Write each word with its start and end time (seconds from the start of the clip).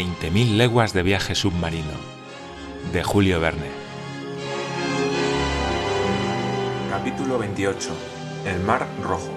20.000 0.00 0.56
leguas 0.56 0.94
de 0.94 1.02
viaje 1.02 1.34
submarino, 1.34 1.92
de 2.90 3.04
Julio 3.04 3.38
Verne. 3.38 3.66
Capítulo 6.88 7.36
28. 7.36 7.90
El 8.46 8.60
Mar 8.60 8.86
Rojo. 9.02 9.30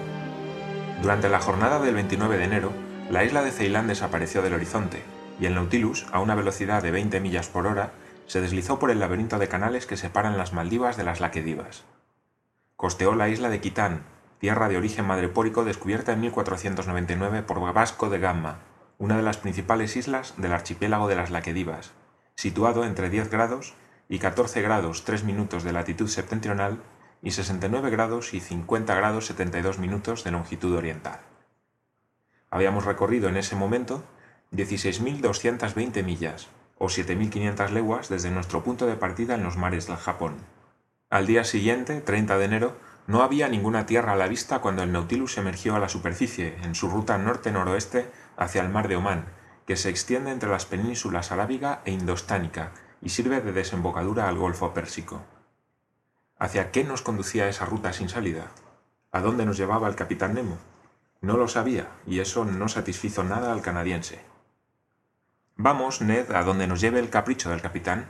Durante 1.01 1.27
la 1.27 1.41
jornada 1.41 1.79
del 1.79 1.95
29 1.95 2.37
de 2.37 2.45
enero, 2.45 2.71
la 3.09 3.25
isla 3.25 3.41
de 3.41 3.51
Ceilán 3.51 3.87
desapareció 3.87 4.41
del 4.41 4.53
horizonte, 4.53 5.03
y 5.37 5.47
el 5.47 5.55
Nautilus, 5.55 6.05
a 6.13 6.21
una 6.21 6.33
velocidad 6.33 6.81
de 6.81 6.91
20 6.91 7.19
millas 7.19 7.49
por 7.49 7.67
hora, 7.67 7.91
se 8.27 8.39
deslizó 8.39 8.79
por 8.79 8.89
el 8.89 9.01
laberinto 9.01 9.39
de 9.39 9.49
canales 9.49 9.85
que 9.85 9.97
separan 9.97 10.37
las 10.37 10.53
Maldivas 10.53 10.95
de 10.95 11.03
las 11.03 11.19
Laquedivas. 11.19 11.83
Costeó 12.77 13.15
la 13.15 13.27
isla 13.27 13.49
de 13.49 13.59
Quitán, 13.59 14.03
tierra 14.39 14.69
de 14.69 14.77
origen 14.77 15.05
madrepórico 15.05 15.65
descubierta 15.65 16.13
en 16.13 16.21
1499 16.21 17.41
por 17.41 17.59
Vasco 17.73 18.09
de 18.09 18.19
Gama, 18.19 18.59
una 18.97 19.17
de 19.17 19.23
las 19.23 19.37
principales 19.37 19.95
islas 19.95 20.33
del 20.37 20.53
archipiélago 20.53 21.07
de 21.07 21.15
las 21.15 21.29
Laquedivas, 21.31 21.91
situado 22.35 22.85
entre 22.85 23.09
10 23.09 23.29
grados 23.29 23.73
y 24.09 24.19
14 24.19 24.61
grados 24.61 25.03
3 25.05 25.23
minutos 25.23 25.63
de 25.63 25.73
latitud 25.73 26.07
septentrional 26.07 26.81
y 27.21 27.31
69 27.31 27.89
grados 27.89 28.33
y 28.33 28.39
50 28.39 28.95
grados 28.95 29.25
72 29.27 29.79
minutos 29.79 30.23
de 30.23 30.31
longitud 30.31 30.75
oriental. 30.75 31.19
Habíamos 32.49 32.85
recorrido 32.85 33.29
en 33.29 33.37
ese 33.37 33.55
momento 33.55 34.03
16.220 34.51 36.03
millas, 36.03 36.49
o 36.77 36.85
7.500 36.85 37.69
leguas 37.69 38.09
desde 38.09 38.29
nuestro 38.29 38.63
punto 38.63 38.85
de 38.85 38.95
partida 38.95 39.35
en 39.35 39.43
los 39.43 39.57
mares 39.57 39.87
del 39.87 39.95
Japón. 39.95 40.35
Al 41.09 41.25
día 41.25 41.43
siguiente, 41.43 42.01
30 42.01 42.37
de 42.37 42.45
enero, 42.45 42.77
no 43.07 43.23
había 43.23 43.47
ninguna 43.47 43.85
tierra 43.85 44.13
a 44.13 44.15
la 44.15 44.27
vista 44.27 44.59
cuando 44.59 44.83
el 44.83 44.91
Nautilus 44.91 45.37
emergió 45.37 45.75
a 45.75 45.79
la 45.79 45.89
superficie 45.89 46.57
en 46.63 46.75
su 46.75 46.89
ruta 46.89 47.17
norte-noroeste 47.17 48.11
hacia 48.37 48.61
el 48.61 48.69
mar 48.69 48.87
de 48.87 48.95
Omán, 48.95 49.25
que 49.65 49.75
se 49.75 49.89
extiende 49.89 50.31
entre 50.31 50.49
las 50.49 50.65
penínsulas 50.65 51.31
arábiga 51.31 51.81
e 51.85 51.91
indostánica 51.91 52.71
y 53.01 53.09
sirve 53.09 53.41
de 53.41 53.51
desembocadura 53.51 54.27
al 54.27 54.37
Golfo 54.37 54.73
Pérsico. 54.73 55.21
¿Hacia 56.37 56.71
qué 56.71 56.83
nos 56.83 57.01
conducía 57.01 57.47
esa 57.47 57.65
ruta 57.65 57.93
sin 57.93 58.09
salida? 58.09 58.51
¿A 59.11 59.21
dónde 59.21 59.45
nos 59.45 59.57
llevaba 59.57 59.87
el 59.87 59.95
capitán 59.95 60.33
Nemo? 60.33 60.57
No 61.21 61.37
lo 61.37 61.47
sabía, 61.47 61.87
y 62.05 62.19
eso 62.19 62.43
no 62.43 62.67
satisfizo 62.67 63.23
nada 63.23 63.53
al 63.53 63.61
canadiense. 63.61 64.19
Vamos, 65.55 66.01
Ned, 66.01 66.31
a 66.31 66.43
donde 66.43 66.67
nos 66.67 66.81
lleve 66.81 66.99
el 66.99 67.09
capricho 67.09 67.49
del 67.49 67.61
capitán. 67.61 68.07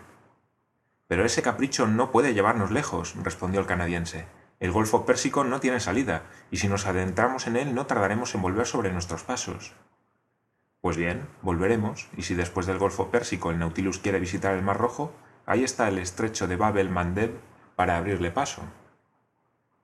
Pero 1.07 1.25
ese 1.25 1.41
capricho 1.41 1.85
no 1.85 2.11
puede 2.11 2.33
llevarnos 2.33 2.71
lejos, 2.71 3.15
respondió 3.21 3.59
el 3.59 3.67
canadiense. 3.67 4.25
El 4.59 4.71
Golfo 4.71 5.05
Pérsico 5.05 5.43
no 5.43 5.59
tiene 5.59 5.79
salida, 5.79 6.23
y 6.49 6.57
si 6.57 6.67
nos 6.67 6.87
adentramos 6.87 7.45
en 7.47 7.57
él 7.57 7.75
no 7.75 7.85
tardaremos 7.85 8.33
en 8.33 8.41
volver 8.41 8.65
sobre 8.65 8.93
nuestros 8.93 9.23
pasos. 9.23 9.73
Pues 10.83 10.97
bien, 10.97 11.29
volveremos, 11.41 12.09
y 12.17 12.23
si 12.23 12.35
después 12.35 12.65
del 12.65 12.77
Golfo 12.77 13.09
Pérsico 13.09 13.51
el 13.51 13.57
Nautilus 13.57 13.99
quiere 13.99 14.19
visitar 14.19 14.53
el 14.53 14.63
Mar 14.63 14.77
Rojo, 14.77 15.13
ahí 15.45 15.63
está 15.63 15.87
el 15.87 15.97
estrecho 15.97 16.45
de 16.45 16.57
Bab 16.57 16.77
el 16.77 16.89
Mandeb 16.89 17.39
para 17.77 17.95
abrirle 17.95 18.31
paso. 18.31 18.63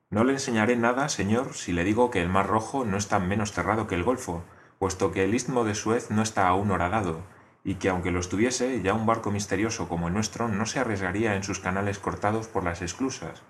No 0.10 0.26
le 0.26 0.34
enseñaré 0.34 0.76
nada, 0.76 1.08
señor, 1.08 1.54
si 1.54 1.72
le 1.72 1.86
digo 1.86 2.12
que 2.12 2.22
el 2.22 2.28
Mar 2.28 2.48
Rojo 2.48 2.84
no 2.84 2.98
está 2.98 3.18
menos 3.18 3.54
cerrado 3.54 3.88
que 3.88 3.96
el 3.96 4.04
Golfo, 4.04 4.44
puesto 4.78 5.14
que 5.14 5.24
el 5.24 5.34
istmo 5.34 5.64
de 5.64 5.74
Suez 5.74 6.12
no 6.12 6.22
está 6.22 6.50
aún 6.50 6.70
horadado, 6.70 7.22
y 7.64 7.76
que 7.76 7.88
aunque 7.88 8.12
lo 8.12 8.20
estuviese, 8.20 8.82
ya 8.82 8.94
un 8.94 9.06
barco 9.06 9.32
misterioso 9.32 9.88
como 9.88 10.10
el 10.10 10.14
nuestro 10.14 10.50
no 10.50 10.66
se 10.66 10.80
arriesgaría 10.80 11.38
en 11.38 11.44
sus 11.44 11.62
canales 11.62 11.98
cortados 11.98 12.50
por 12.50 12.66
las 12.66 12.82
esclusas. 12.82 13.42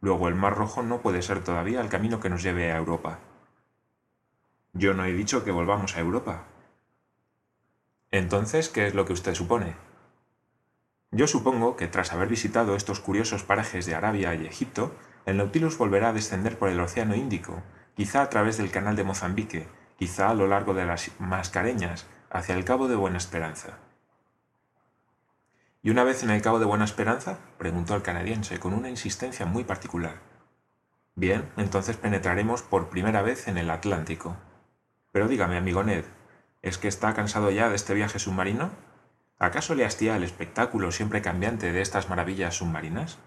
Luego 0.00 0.26
el 0.28 0.36
Mar 0.36 0.56
Rojo 0.56 0.82
no 0.82 1.02
puede 1.02 1.20
ser 1.20 1.44
todavía 1.44 1.82
el 1.82 1.90
camino 1.90 2.18
que 2.18 2.30
nos 2.30 2.42
lleve 2.42 2.72
a 2.72 2.78
Europa. 2.78 3.18
Yo 4.72 4.94
no 4.94 5.04
he 5.04 5.12
dicho 5.12 5.44
que 5.44 5.50
volvamos 5.50 5.98
a 5.98 6.00
Europa. 6.00 6.44
Entonces, 8.14 8.68
¿qué 8.68 8.86
es 8.86 8.94
lo 8.94 9.06
que 9.06 9.12
usted 9.12 9.34
supone? 9.34 9.74
Yo 11.10 11.26
supongo 11.26 11.74
que 11.74 11.88
tras 11.88 12.12
haber 12.12 12.28
visitado 12.28 12.76
estos 12.76 13.00
curiosos 13.00 13.42
parajes 13.42 13.86
de 13.86 13.96
Arabia 13.96 14.32
y 14.36 14.46
Egipto, 14.46 14.94
el 15.26 15.36
Nautilus 15.36 15.76
volverá 15.76 16.10
a 16.10 16.12
descender 16.12 16.56
por 16.56 16.68
el 16.68 16.78
Océano 16.78 17.16
Índico, 17.16 17.60
quizá 17.96 18.22
a 18.22 18.30
través 18.30 18.56
del 18.56 18.70
canal 18.70 18.94
de 18.94 19.02
Mozambique, 19.02 19.66
quizá 19.98 20.30
a 20.30 20.34
lo 20.34 20.46
largo 20.46 20.74
de 20.74 20.86
las 20.86 21.10
Mascareñas, 21.18 22.06
hacia 22.30 22.54
el 22.54 22.64
Cabo 22.64 22.86
de 22.86 22.94
Buena 22.94 23.18
Esperanza. 23.18 23.80
¿Y 25.82 25.90
una 25.90 26.04
vez 26.04 26.22
en 26.22 26.30
el 26.30 26.40
Cabo 26.40 26.60
de 26.60 26.66
Buena 26.66 26.84
Esperanza? 26.84 27.40
preguntó 27.58 27.96
el 27.96 28.02
canadiense 28.02 28.60
con 28.60 28.74
una 28.74 28.90
insistencia 28.90 29.44
muy 29.44 29.64
particular. 29.64 30.20
Bien, 31.16 31.50
entonces 31.56 31.96
penetraremos 31.96 32.62
por 32.62 32.90
primera 32.90 33.22
vez 33.22 33.48
en 33.48 33.58
el 33.58 33.70
Atlántico. 33.70 34.36
Pero 35.10 35.26
dígame, 35.26 35.56
amigo 35.56 35.82
Ned, 35.82 36.04
¿es 36.64 36.78
que 36.78 36.88
está 36.88 37.12
cansado 37.14 37.50
ya 37.50 37.68
de 37.68 37.76
este 37.76 37.92
viaje 37.92 38.18
submarino? 38.18 38.70
¿Acaso 39.38 39.74
le 39.74 39.84
hastía 39.84 40.16
el 40.16 40.24
espectáculo 40.24 40.92
siempre 40.92 41.20
cambiante 41.20 41.72
de 41.72 41.82
estas 41.82 42.08
maravillas 42.08 42.54
submarinas? 42.54 43.18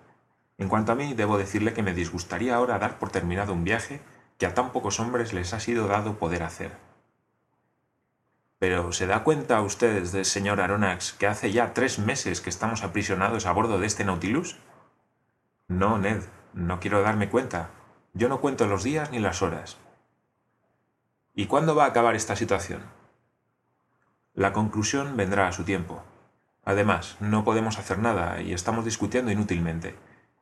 En 0.57 0.69
cuanto 0.69 0.91
a 0.91 0.95
mí, 0.95 1.13
debo 1.13 1.37
decirle 1.37 1.73
que 1.73 1.83
me 1.83 1.93
disgustaría 1.93 2.55
ahora 2.55 2.79
dar 2.79 2.97
por 2.97 3.11
terminado 3.11 3.53
un 3.53 3.63
viaje 3.63 4.01
que 4.39 4.47
a 4.47 4.55
tan 4.55 4.71
pocos 4.71 4.99
hombres 4.99 5.33
les 5.33 5.53
ha 5.53 5.59
sido 5.59 5.87
dado 5.87 6.17
poder 6.17 6.41
hacer. 6.41 6.71
Pero 8.57 8.91
¿se 8.91 9.05
da 9.05 9.23
cuenta 9.23 9.61
usted, 9.61 10.03
señor 10.23 10.59
Aronnax, 10.59 11.13
que 11.13 11.27
hace 11.27 11.51
ya 11.51 11.75
tres 11.75 11.99
meses 11.99 12.41
que 12.41 12.49
estamos 12.49 12.83
aprisionados 12.83 13.45
a 13.45 13.51
bordo 13.51 13.77
de 13.77 13.85
este 13.85 14.03
Nautilus? 14.03 14.57
No, 15.67 15.99
Ned, 15.99 16.23
no 16.53 16.79
quiero 16.79 17.03
darme 17.03 17.29
cuenta. 17.29 17.69
Yo 18.15 18.29
no 18.29 18.41
cuento 18.41 18.65
los 18.65 18.83
días 18.83 19.11
ni 19.11 19.19
las 19.19 19.43
horas. 19.43 19.77
¿Y 21.35 21.45
cuándo 21.45 21.75
va 21.75 21.85
a 21.85 21.89
acabar 21.89 22.15
esta 22.15 22.35
situación? 22.35 22.97
La 24.37 24.53
conclusión 24.53 25.17
vendrá 25.17 25.47
a 25.47 25.51
su 25.51 25.63
tiempo. 25.63 26.03
Además, 26.63 27.17
no 27.19 27.43
podemos 27.43 27.79
hacer 27.79 27.97
nada 27.97 28.39
y 28.39 28.53
estamos 28.53 28.85
discutiendo 28.85 29.31
inútilmente. 29.31 29.95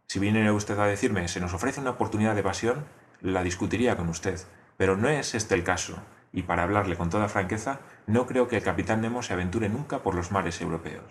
Si 0.05 0.19
viniera 0.19 0.51
usted 0.51 0.77
a 0.79 0.85
decirme 0.85 1.29
se 1.29 1.39
nos 1.39 1.53
ofrece 1.53 1.79
una 1.79 1.91
oportunidad 1.91 2.33
de 2.33 2.41
evasión, 2.41 2.83
la 3.21 3.41
discutiría 3.41 3.95
con 3.95 4.09
usted, 4.09 4.37
pero 4.75 4.97
no 4.97 5.07
es 5.07 5.33
este 5.33 5.55
el 5.55 5.63
caso, 5.63 5.95
y 6.33 6.41
para 6.41 6.63
hablarle 6.63 6.97
con 6.97 7.09
toda 7.09 7.29
franqueza, 7.29 7.79
no 8.05 8.27
creo 8.27 8.49
que 8.49 8.57
el 8.57 8.63
capitán 8.63 8.99
Nemo 8.99 9.23
se 9.23 9.31
aventure 9.31 9.69
nunca 9.69 9.99
por 9.99 10.13
los 10.13 10.29
mares 10.29 10.59
europeos. 10.59 11.05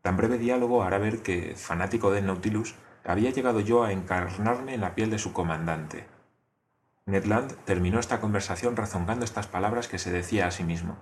Tan 0.00 0.16
breve 0.16 0.38
diálogo 0.38 0.82
hará 0.82 0.98
ver 0.98 1.22
que, 1.22 1.54
fanático 1.54 2.10
del 2.10 2.26
Nautilus, 2.26 2.74
había 3.04 3.30
llegado 3.30 3.60
yo 3.60 3.84
a 3.84 3.92
encarnarme 3.92 4.74
en 4.74 4.80
la 4.80 4.96
piel 4.96 5.10
de 5.10 5.20
su 5.20 5.32
comandante. 5.32 6.08
Ned 7.06 7.24
Land 7.24 7.54
terminó 7.66 8.00
esta 8.00 8.20
conversación 8.20 8.74
rezongando 8.74 9.24
estas 9.24 9.46
palabras 9.46 9.86
que 9.86 10.00
se 10.00 10.10
decía 10.10 10.48
a 10.48 10.50
sí 10.50 10.64
mismo. 10.64 10.98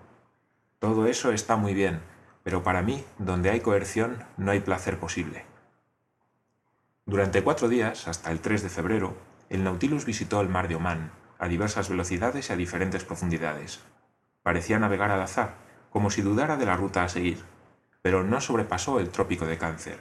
Todo 0.81 1.07
eso 1.07 1.31
está 1.31 1.57
muy 1.57 1.75
bien, 1.75 2.01
pero 2.43 2.63
para 2.63 2.81
mí, 2.81 3.05
donde 3.19 3.51
hay 3.51 3.61
coerción, 3.61 4.25
no 4.39 4.51
hay 4.51 4.61
placer 4.61 4.99
posible. 4.99 5.45
Durante 7.05 7.45
cuatro 7.45 7.69
días, 7.69 8.09
hasta 8.09 8.31
el 8.31 8.41
3 8.41 8.63
de 8.63 8.71
febrero, 8.71 9.15
el 9.51 9.63
Nautilus 9.63 10.07
visitó 10.07 10.41
el 10.41 10.49
mar 10.49 10.69
de 10.69 10.77
Omán, 10.77 11.13
a 11.39 11.49
diversas 11.49 11.91
velocidades 11.91 12.49
y 12.49 12.53
a 12.55 12.57
diferentes 12.57 13.05
profundidades. 13.05 13.81
Parecía 14.43 14.79
navegar 14.79 15.11
al 15.11 15.21
azar, 15.21 15.57
como 15.91 16.09
si 16.09 16.23
dudara 16.23 16.57
de 16.57 16.65
la 16.65 16.77
ruta 16.77 17.05
a 17.05 17.11
seguir, 17.11 17.45
pero 18.01 18.25
no 18.25 18.41
sobrepasó 18.41 19.01
el 19.01 19.11
trópico 19.11 19.45
de 19.45 19.59
Cáncer. 19.59 20.01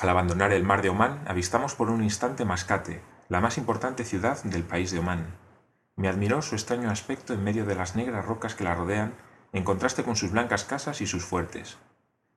Al 0.00 0.08
abandonar 0.08 0.52
el 0.52 0.62
mar 0.62 0.82
de 0.82 0.90
Omán, 0.90 1.24
avistamos 1.26 1.74
por 1.74 1.90
un 1.90 2.04
instante 2.04 2.44
Mascate, 2.44 3.02
la 3.28 3.40
más 3.40 3.58
importante 3.58 4.04
ciudad 4.04 4.40
del 4.44 4.62
país 4.62 4.92
de 4.92 5.00
Omán. 5.00 5.26
Me 5.96 6.08
admiró 6.08 6.42
su 6.42 6.54
extraño 6.54 6.90
aspecto 6.90 7.34
en 7.34 7.42
medio 7.42 7.64
de 7.66 7.74
las 7.74 7.96
negras 7.96 8.24
rocas 8.24 8.54
que 8.54 8.62
la 8.62 8.76
rodean, 8.76 9.14
en 9.52 9.64
contraste 9.64 10.04
con 10.04 10.16
sus 10.16 10.32
blancas 10.32 10.64
casas 10.64 11.00
y 11.00 11.06
sus 11.06 11.24
fuertes. 11.24 11.78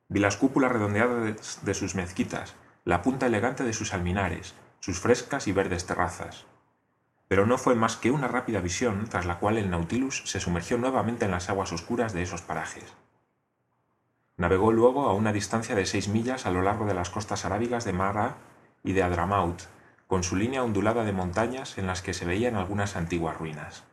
Vi 0.09 0.19
las 0.19 0.37
cúpulas 0.37 0.71
redondeadas 0.71 1.65
de 1.65 1.73
sus 1.73 1.95
mezquitas, 1.95 2.55
la 2.83 3.01
punta 3.01 3.25
elegante 3.25 3.63
de 3.63 3.73
sus 3.73 3.93
alminares, 3.93 4.53
sus 4.79 4.99
frescas 4.99 5.47
y 5.47 5.51
verdes 5.51 5.85
terrazas 5.85 6.45
pero 7.27 7.45
no 7.45 7.57
fue 7.57 7.75
más 7.75 7.97
que 7.97 8.11
una 8.11 8.27
rápida 8.27 8.61
visión 8.61 9.07
tras 9.09 9.25
la 9.25 9.39
cual 9.39 9.57
el 9.57 9.69
Nautilus 9.69 10.23
se 10.25 10.39
sumergió 10.39 10.77
nuevamente 10.77 11.25
en 11.25 11.31
las 11.31 11.49
aguas 11.49 11.71
oscuras 11.71 12.13
de 12.13 12.21
esos 12.21 12.41
parajes. 12.41 12.93
Navegó 14.37 14.71
luego 14.71 15.07
a 15.09 15.13
una 15.13 15.33
distancia 15.33 15.75
de 15.75 15.85
seis 15.85 16.07
millas 16.07 16.45
a 16.45 16.51
lo 16.51 16.61
largo 16.61 16.85
de 16.85 16.93
las 16.93 17.09
costas 17.09 17.45
arábigas 17.45 17.85
de 17.85 17.93
Mara 17.93 18.35
y 18.83 18.93
de 18.93 19.01
Adramaut, 19.01 19.63
con 20.07 20.23
su 20.23 20.35
línea 20.35 20.63
ondulada 20.63 21.03
de 21.03 21.13
montañas 21.13 21.77
en 21.77 21.87
las 21.87 22.01
que 22.01 22.13
se 22.13 22.25
veían 22.25 22.55
algunas 22.55 22.95
antiguas 22.95 23.37
ruinas. 23.37 23.83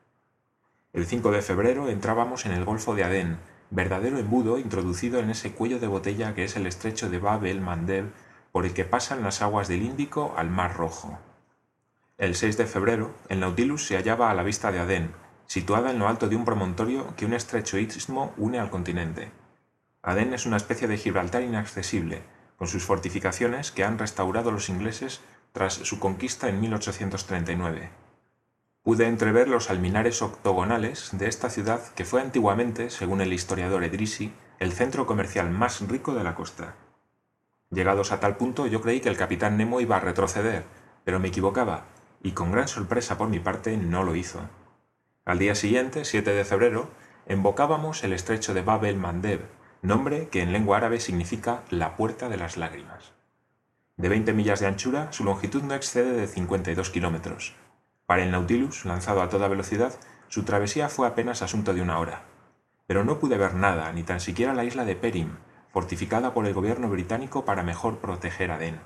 El 0.93 1.07
5 1.07 1.31
de 1.31 1.41
febrero 1.41 1.89
entrábamos 1.89 2.45
en 2.45 2.53
el 2.53 2.67
Golfo 2.67 2.95
de 2.95 3.03
Adén, 3.03 3.39
verdadero 3.71 4.19
embudo 4.19 4.59
introducido 4.59 5.21
en 5.21 5.31
ese 5.31 5.53
cuello 5.53 5.81
de 5.81 5.87
botella 5.87 6.35
que 6.35 6.45
es 6.45 6.55
el 6.57 6.67
estrecho 6.67 7.09
de 7.09 7.19
Bab 7.19 7.47
el 7.47 7.63
Mandeb 7.63 8.13
por 8.53 8.67
el 8.67 8.75
que 8.75 8.85
pasan 8.85 9.23
las 9.23 9.41
aguas 9.41 9.69
del 9.69 9.81
Índico 9.81 10.35
al 10.37 10.51
Mar 10.51 10.77
Rojo. 10.77 11.19
El 12.19 12.35
6 12.35 12.59
de 12.59 12.67
febrero, 12.67 13.15
el 13.31 13.41
Nautilus 13.41 13.87
se 13.87 13.97
hallaba 13.97 14.31
a 14.31 14.35
la 14.35 14.43
vista 14.43 14.71
de 14.71 14.81
Adén, 14.81 15.15
situada 15.47 15.91
en 15.91 15.99
lo 15.99 16.09
alto 16.09 16.29
de 16.29 16.37
un 16.37 16.45
promontorio 16.45 17.17
que 17.17 17.25
un 17.25 17.33
estrecho 17.33 17.79
istmo 17.79 18.35
une 18.37 18.59
al 18.59 18.69
continente. 18.69 19.31
Adén 20.03 20.35
es 20.35 20.45
una 20.45 20.59
especie 20.59 20.89
de 20.89 20.99
Gibraltar 20.99 21.43
inaccesible, 21.43 22.23
con 22.59 22.69
sus 22.69 22.85
fortificaciones 22.85 23.73
que 23.73 23.85
han 23.85 23.99
restaurado 23.99 24.53
los 24.53 24.69
ingleses 24.69 25.23
tras 25.53 25.73
su 25.73 25.99
conquista 25.99 26.51
en 26.51 26.61
1839. 26.61 28.02
Pude 28.83 29.07
entrever 29.07 29.49
los 29.49 29.71
alminares 29.71 30.23
octogonales 30.23 31.11
de 31.13 31.29
esta 31.29 31.51
ciudad 31.51 31.81
que 31.95 32.05
fue 32.05 32.21
antiguamente, 32.21 32.91
según 32.91 33.21
el 33.21 33.33
historiador 33.33 33.85
Edrisi, 33.85 34.33
el 34.59 34.73
centro 34.73 35.07
comercial 35.07 35.51
más 35.51 35.87
rico 35.89 36.15
de 36.15 36.25
la 36.25 36.35
costa. 36.35 36.75
Llegados 37.71 38.11
a 38.11 38.19
tal 38.19 38.37
punto 38.37 38.67
yo 38.67 38.81
creí 38.81 39.01
que 39.01 39.09
el 39.09 39.17
capitán 39.17 39.57
Nemo 39.57 39.81
iba 39.81 39.97
a 39.97 40.01
retroceder, 40.01 40.65
pero 41.05 41.21
me 41.21 41.29
equivocaba, 41.29 41.85
y 42.23 42.33
con 42.33 42.51
gran 42.51 42.69
sorpresa 42.69 43.17
por 43.17 43.29
mi 43.29 43.39
parte 43.39 43.77
no 43.77 44.03
lo 44.03 44.17
hizo. 44.17 44.41
Al 45.25 45.39
día 45.39 45.55
siguiente, 45.55 46.05
7 46.05 46.33
de 46.33 46.45
febrero, 46.45 46.91
embocábamos 47.27 48.03
el 48.03 48.13
estrecho 48.13 48.53
de 48.53 48.63
Bab 48.63 48.85
el 48.85 48.97
Mandeb, 48.97 49.43
nombre 49.81 50.29
que 50.29 50.43
en 50.43 50.53
lengua 50.53 50.79
árabe 50.79 50.99
significa 50.99 51.63
la 51.71 51.97
puerta 51.97 52.29
de 52.29 52.37
las 52.37 52.57
lágrimas. 52.57 53.13
De 53.97 54.09
20 54.09 54.33
millas 54.33 54.59
de 54.59 54.67
anchura, 54.67 55.13
su 55.13 55.23
longitud 55.23 55.63
no 55.63 55.75
excede 55.75 56.13
de 56.13 56.27
52 56.27 56.91
kilómetros. 56.91 57.55
Para 58.07 58.23
el 58.23 58.31
Nautilus, 58.31 58.85
lanzado 58.85 59.23
a 59.23 59.29
toda 59.29 59.49
velocidad, 59.49 59.95
su 60.29 60.45
travesía 60.45 60.89
fue 60.89 61.07
apenas 61.07 61.43
asunto 61.43 61.75
de 61.75 61.83
una 61.83 61.99
hora. 61.99 62.23
Pero 62.87 63.05
no 63.05 63.19
pude 63.19 63.39
ver 63.39 63.55
nada, 63.55 63.93
ni 63.93 64.03
tan 64.03 64.21
siquiera 64.21 64.55
la 64.55 64.65
isla 64.65 64.85
de 64.85 64.97
Perim, 64.97 65.37
fortificada 65.73 66.35
por 66.35 66.47
el 66.47 66.55
gobierno 66.55 66.89
británico 66.89 67.45
para 67.45 67.63
mejor 67.63 67.99
proteger 67.99 68.51
a 68.51 68.59
Den. 68.59 68.81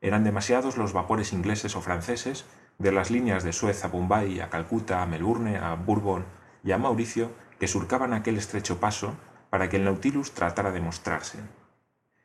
Eran 0.00 0.22
demasiados 0.22 0.76
los 0.76 0.92
vapores 0.92 1.32
ingleses 1.32 1.74
o 1.74 1.80
franceses, 1.80 2.44
de 2.78 2.92
las 2.92 3.10
líneas 3.10 3.42
de 3.42 3.52
Suez 3.52 3.84
a 3.84 3.88
Bombay, 3.88 4.40
a 4.40 4.50
Calcuta, 4.50 5.02
a 5.02 5.06
Melbourne, 5.06 5.58
a 5.58 5.74
Bourbon 5.74 6.24
y 6.62 6.70
a 6.70 6.78
Mauricio, 6.78 7.32
que 7.58 7.66
surcaban 7.66 8.12
aquel 8.12 8.36
estrecho 8.36 8.78
paso 8.78 9.14
para 9.50 9.68
que 9.68 9.76
el 9.76 9.84
Nautilus 9.84 10.32
tratara 10.32 10.70
de 10.70 10.80
mostrarse. 10.80 11.38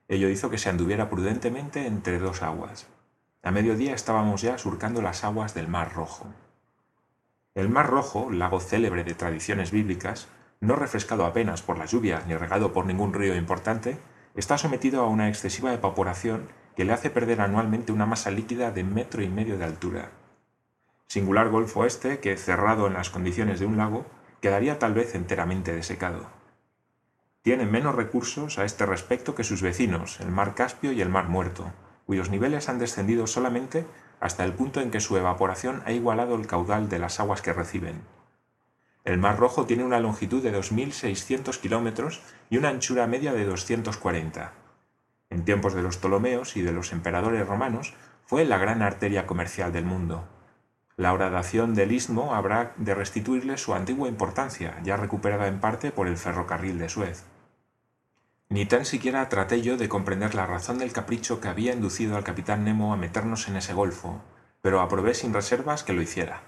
Ello 0.07 0.30
hizo 0.30 0.51
que 0.51 0.60
se 0.60 0.69
anduviera 0.69 1.10
prudentemente 1.10 1.88
entre 1.88 2.19
dos 2.19 2.44
aguas. 2.44 2.88
A 3.45 3.51
mediodía 3.51 3.94
estábamos 3.94 4.42
ya 4.42 4.57
surcando 4.57 5.01
las 5.01 5.25
aguas 5.25 5.54
del 5.54 5.68
Mar 5.68 5.94
Rojo. 5.94 6.34
El 7.56 7.68
Mar 7.68 7.90
Rojo, 7.90 8.31
lago 8.31 8.62
célebre 8.62 9.04
de 9.04 9.16
tradiciones 9.16 9.69
bíblicas, 9.69 10.30
no 10.62 10.78
refrescado 10.78 11.25
apenas 11.25 11.62
por 11.62 11.78
las 11.78 11.92
lluvias 11.92 12.25
ni 12.25 12.38
regado 12.38 12.72
por 12.72 12.86
ningún 12.86 13.13
río 13.13 13.36
importante, 13.36 13.98
está 14.34 14.57
sometido 14.57 15.04
a 15.04 15.10
una 15.10 15.28
excesiva 15.28 15.74
evaporación 15.74 16.48
que 16.78 16.86
le 16.86 16.94
hace 16.94 17.10
perder 17.10 17.42
anualmente 17.42 17.92
una 17.92 18.06
masa 18.06 18.31
líquida 18.31 18.72
de 18.72 18.86
metro 18.86 19.22
y 19.22 19.28
medio 19.28 19.57
de 19.57 19.66
altura. 19.66 20.12
Singular 21.07 21.50
golfo 21.50 21.84
este 21.84 22.19
que, 22.19 22.38
cerrado 22.38 22.88
en 22.88 22.94
las 22.94 23.10
condiciones 23.10 23.60
de 23.60 23.66
un 23.66 23.75
lago, 23.75 24.06
quedaría 24.39 24.80
tal 24.80 24.94
vez 24.94 25.16
enteramente 25.16 25.75
desecado. 25.75 26.28
Tiene 27.42 27.66
menos 27.66 27.94
recursos 27.94 28.57
a 28.57 28.63
este 28.63 28.86
respecto 28.86 29.36
que 29.36 29.44
sus 29.44 29.62
vecinos, 29.62 30.22
el 30.22 30.31
mar 30.31 30.56
Caspio 30.56 30.94
y 30.94 31.01
el 31.01 31.10
mar 31.10 31.28
Muerto, 31.28 31.74
cuyos 32.06 32.30
niveles 32.30 32.70
han 32.70 32.80
descendido 32.80 33.28
solamente 33.28 33.86
hasta 34.20 34.44
el 34.44 34.54
punto 34.54 34.82
en 34.82 34.92
que 34.92 35.00
su 35.00 35.18
evaporación 35.18 35.84
ha 35.86 35.92
igualado 35.92 36.36
el 36.36 36.48
caudal 36.48 36.90
de 36.90 37.00
las 37.00 37.20
aguas 37.20 37.42
que 37.42 37.54
reciben. 37.54 38.02
El 39.04 39.18
Mar 39.18 39.38
Rojo 39.38 39.66
tiene 39.66 39.84
una 39.84 40.00
longitud 40.00 40.42
de 40.42 40.58
2.600 40.58 41.60
kilómetros 41.60 42.22
y 42.50 42.58
una 42.58 42.70
anchura 42.70 43.06
media 43.06 43.34
de 43.34 43.44
240. 43.44 44.54
En 45.30 45.44
tiempos 45.44 45.74
de 45.74 45.82
los 45.82 45.98
Ptolomeos 45.98 46.56
y 46.56 46.62
de 46.62 46.72
los 46.72 46.94
emperadores 46.94 47.46
romanos 47.46 47.94
fue 48.26 48.46
la 48.46 48.58
gran 48.58 48.82
arteria 48.82 49.28
comercial 49.28 49.74
del 49.74 49.84
mundo. 49.84 50.26
La 50.96 51.12
horadación 51.12 51.74
del 51.74 51.92
istmo 51.92 52.36
habrá 52.36 52.74
de 52.78 52.94
restituirle 52.94 53.58
su 53.58 53.74
antigua 53.74 54.08
importancia, 54.08 54.80
ya 54.84 54.96
recuperada 54.96 55.48
en 55.48 55.60
parte 55.60 55.92
por 55.92 56.08
el 56.08 56.18
ferrocarril 56.18 56.78
de 56.78 56.88
Suez. 56.88 57.26
Ni 58.54 58.68
tan 58.68 58.86
siquiera 58.86 59.28
traté 59.30 59.64
yo 59.64 59.78
de 59.78 59.90
comprender 59.90 60.36
la 60.36 60.46
razón 60.46 60.78
del 60.78 60.94
capricho 60.94 61.42
que 61.42 61.48
había 61.48 61.74
inducido 61.74 62.16
al 62.16 62.24
capitán 62.24 62.64
Nemo 62.64 62.94
a 62.94 62.98
meternos 62.98 63.48
en 63.48 63.56
ese 63.56 63.74
golfo, 63.74 64.22
pero 64.62 64.80
aprobé 64.80 65.16
sin 65.16 65.34
reservas 65.34 65.84
que 65.84 65.92
lo 65.92 66.04
hiciera. 66.04 66.44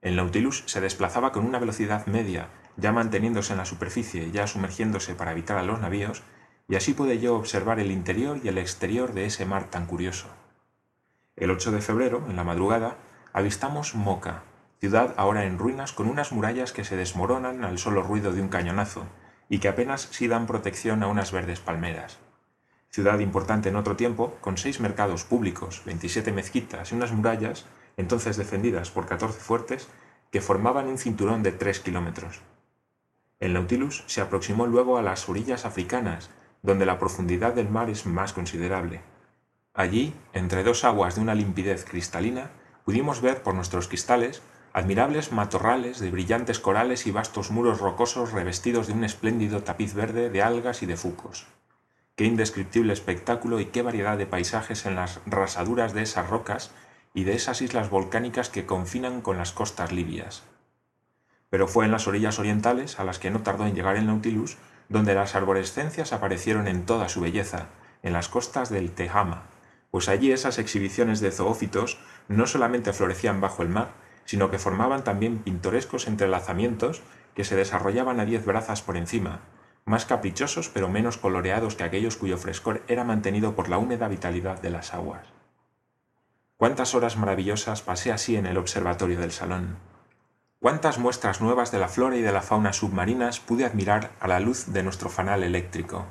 El 0.00 0.16
Nautilus 0.16 0.64
se 0.64 0.80
desplazaba 0.80 1.30
con 1.30 1.44
una 1.44 1.58
velocidad 1.58 2.06
media, 2.06 2.48
ya 2.78 2.92
manteniéndose 2.92 3.52
en 3.52 3.58
la 3.58 3.66
superficie, 3.66 4.30
ya 4.30 4.46
sumergiéndose 4.46 5.14
para 5.14 5.32
evitar 5.32 5.58
a 5.58 5.62
los 5.62 5.78
navíos, 5.78 6.22
y 6.68 6.76
así 6.76 6.94
pude 6.94 7.20
yo 7.20 7.36
observar 7.36 7.80
el 7.80 7.90
interior 7.90 8.40
y 8.42 8.48
el 8.48 8.56
exterior 8.56 9.12
de 9.12 9.26
ese 9.26 9.44
mar 9.44 9.64
tan 9.64 9.84
curioso. 9.84 10.28
El 11.36 11.50
8 11.50 11.70
de 11.70 11.82
febrero, 11.82 12.24
en 12.30 12.36
la 12.36 12.44
madrugada, 12.44 12.96
avistamos 13.34 13.94
Moca, 13.94 14.44
ciudad 14.78 15.12
ahora 15.18 15.44
en 15.44 15.58
ruinas 15.58 15.92
con 15.92 16.08
unas 16.08 16.32
murallas 16.32 16.72
que 16.72 16.84
se 16.84 16.96
desmoronan 16.96 17.62
al 17.62 17.76
solo 17.76 18.02
ruido 18.02 18.32
de 18.32 18.40
un 18.40 18.48
cañonazo, 18.48 19.04
y 19.50 19.58
que 19.58 19.68
apenas 19.68 20.08
sí 20.12 20.28
dan 20.28 20.46
protección 20.46 21.02
a 21.02 21.08
unas 21.08 21.32
verdes 21.32 21.60
palmeras. 21.60 22.18
Ciudad 22.88 23.18
importante 23.18 23.68
en 23.68 23.76
otro 23.76 23.96
tiempo, 23.96 24.38
con 24.40 24.56
seis 24.56 24.80
mercados 24.80 25.24
públicos, 25.24 25.82
27 25.84 26.32
mezquitas 26.32 26.90
y 26.90 26.94
unas 26.94 27.12
murallas, 27.12 27.66
entonces 27.96 28.36
defendidas 28.36 28.90
por 28.90 29.06
14 29.06 29.38
fuertes, 29.40 29.88
que 30.30 30.40
formaban 30.40 30.86
un 30.86 30.98
cinturón 30.98 31.42
de 31.42 31.50
tres 31.50 31.80
kilómetros. 31.80 32.40
El 33.40 33.54
Nautilus 33.54 34.04
se 34.06 34.20
aproximó 34.20 34.66
luego 34.66 34.98
a 34.98 35.02
las 35.02 35.28
orillas 35.28 35.64
africanas, 35.64 36.30
donde 36.62 36.86
la 36.86 37.00
profundidad 37.00 37.52
del 37.52 37.68
mar 37.68 37.90
es 37.90 38.06
más 38.06 38.32
considerable. 38.32 39.00
Allí, 39.74 40.14
entre 40.32 40.62
dos 40.62 40.84
aguas 40.84 41.16
de 41.16 41.22
una 41.22 41.34
limpidez 41.34 41.84
cristalina, 41.84 42.50
pudimos 42.84 43.20
ver 43.20 43.42
por 43.42 43.54
nuestros 43.54 43.88
cristales 43.88 44.42
admirables 44.72 45.32
matorrales 45.32 45.98
de 45.98 46.10
brillantes 46.10 46.60
corales 46.60 47.06
y 47.06 47.10
vastos 47.10 47.50
muros 47.50 47.80
rocosos 47.80 48.32
revestidos 48.32 48.86
de 48.86 48.92
un 48.92 49.04
espléndido 49.04 49.62
tapiz 49.62 49.94
verde 49.94 50.30
de 50.30 50.42
algas 50.42 50.82
y 50.82 50.86
de 50.86 50.96
fucos. 50.96 51.46
Qué 52.14 52.24
indescriptible 52.24 52.92
espectáculo 52.92 53.60
y 53.60 53.66
qué 53.66 53.82
variedad 53.82 54.18
de 54.18 54.26
paisajes 54.26 54.86
en 54.86 54.94
las 54.94 55.20
rasaduras 55.26 55.94
de 55.94 56.02
esas 56.02 56.28
rocas 56.28 56.70
y 57.14 57.24
de 57.24 57.34
esas 57.34 57.62
islas 57.62 57.90
volcánicas 57.90 58.48
que 58.48 58.66
confinan 58.66 59.20
con 59.22 59.38
las 59.38 59.52
costas 59.52 59.92
libias. 59.92 60.44
Pero 61.48 61.66
fue 61.66 61.84
en 61.84 61.90
las 61.90 62.06
orillas 62.06 62.38
orientales, 62.38 63.00
a 63.00 63.04
las 63.04 63.18
que 63.18 63.30
no 63.30 63.40
tardó 63.40 63.66
en 63.66 63.74
llegar 63.74 63.96
el 63.96 64.06
Nautilus, 64.06 64.58
donde 64.88 65.14
las 65.14 65.34
arborescencias 65.34 66.12
aparecieron 66.12 66.68
en 66.68 66.86
toda 66.86 67.08
su 67.08 67.20
belleza, 67.20 67.66
en 68.02 68.12
las 68.12 68.28
costas 68.28 68.70
del 68.70 68.92
Tehama, 68.92 69.44
pues 69.90 70.08
allí 70.08 70.30
esas 70.30 70.58
exhibiciones 70.58 71.20
de 71.20 71.32
zoófitos 71.32 71.98
no 72.28 72.46
solamente 72.46 72.92
florecían 72.92 73.40
bajo 73.40 73.62
el 73.62 73.68
mar, 73.68 73.92
sino 74.30 74.48
que 74.48 74.60
formaban 74.60 75.02
también 75.02 75.40
pintorescos 75.42 76.06
entrelazamientos 76.06 77.02
que 77.34 77.42
se 77.42 77.56
desarrollaban 77.56 78.20
a 78.20 78.24
diez 78.24 78.46
brazas 78.46 78.80
por 78.80 78.96
encima, 78.96 79.40
más 79.84 80.06
caprichosos 80.06 80.68
pero 80.68 80.88
menos 80.88 81.18
coloreados 81.18 81.74
que 81.74 81.82
aquellos 81.82 82.16
cuyo 82.16 82.38
frescor 82.38 82.84
era 82.86 83.02
mantenido 83.02 83.56
por 83.56 83.68
la 83.68 83.78
húmeda 83.78 84.06
vitalidad 84.06 84.62
de 84.62 84.70
las 84.70 84.94
aguas. 84.94 85.26
Cuántas 86.56 86.94
horas 86.94 87.16
maravillosas 87.16 87.82
pasé 87.82 88.12
así 88.12 88.36
en 88.36 88.46
el 88.46 88.56
observatorio 88.56 89.18
del 89.18 89.32
salón. 89.32 89.78
Cuántas 90.60 91.00
muestras 91.00 91.40
nuevas 91.40 91.72
de 91.72 91.80
la 91.80 91.88
flora 91.88 92.14
y 92.14 92.22
de 92.22 92.30
la 92.30 92.42
fauna 92.42 92.72
submarinas 92.72 93.40
pude 93.40 93.64
admirar 93.64 94.12
a 94.20 94.28
la 94.28 94.38
luz 94.38 94.66
de 94.72 94.84
nuestro 94.84 95.10
fanal 95.10 95.42
eléctrico. 95.42 96.06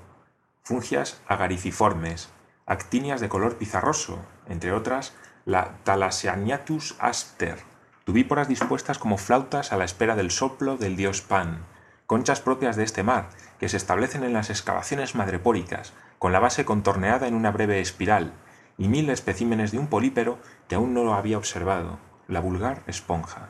Fungias 0.62 1.22
agariciformes, 1.26 2.28
actinias 2.66 3.22
de 3.22 3.30
color 3.30 3.56
pizarroso, 3.56 4.20
entre 4.50 4.74
otras 4.74 5.14
la 5.46 5.78
Thalassianiatus 5.86 6.98
aster, 7.00 7.69
tubíporas 8.10 8.48
dispuestas 8.48 8.98
como 8.98 9.20
flautas 9.20 9.72
a 9.72 9.78
la 9.78 9.86
espera 9.86 10.16
del 10.16 10.32
soplo 10.32 10.78
del 10.78 10.96
dios 10.96 11.22
Pan, 11.22 11.60
conchas 12.08 12.42
propias 12.42 12.76
de 12.76 12.84
este 12.84 13.04
mar, 13.04 13.30
que 13.60 13.70
se 13.70 13.78
establecen 13.78 14.24
en 14.24 14.34
las 14.34 14.50
excavaciones 14.50 15.14
madrepóricas, 15.14 15.94
con 16.18 16.32
la 16.32 16.40
base 16.40 16.66
contorneada 16.66 17.28
en 17.28 17.36
una 17.36 17.52
breve 17.52 17.80
espiral, 17.80 18.34
y 18.80 18.88
mil 18.88 19.12
especímenes 19.12 19.72
de 19.72 19.78
un 19.78 19.86
polípero 19.86 20.40
que 20.68 20.74
aún 20.74 20.96
no 20.96 21.04
lo 21.04 21.14
había 21.14 21.38
observado, 21.38 22.00
la 22.28 22.40
vulgar 22.40 22.82
esponja. 22.88 23.50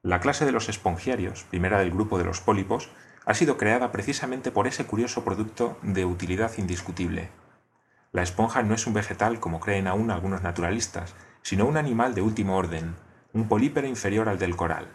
La 0.00 0.20
clase 0.20 0.46
de 0.46 0.52
los 0.52 0.70
espongiarios, 0.70 1.44
primera 1.44 1.78
del 1.78 1.90
grupo 1.90 2.16
de 2.16 2.24
los 2.24 2.40
pólipos, 2.40 2.88
ha 3.26 3.34
sido 3.34 3.58
creada 3.58 3.92
precisamente 3.92 4.50
por 4.50 4.66
ese 4.66 4.86
curioso 4.86 5.24
producto 5.24 5.76
de 5.82 6.06
utilidad 6.06 6.52
indiscutible. 6.56 7.28
La 8.12 8.22
esponja 8.22 8.62
no 8.62 8.72
es 8.72 8.86
un 8.86 8.94
vegetal 8.94 9.40
como 9.40 9.60
creen 9.60 9.86
aún 9.86 10.10
algunos 10.10 10.40
naturalistas, 10.40 11.14
sino 11.42 11.66
un 11.66 11.76
animal 11.76 12.14
de 12.14 12.22
último 12.22 12.56
orden, 12.56 12.96
un 13.38 13.46
polípero 13.46 13.86
inferior 13.86 14.28
al 14.28 14.40
del 14.40 14.56
coral. 14.56 14.88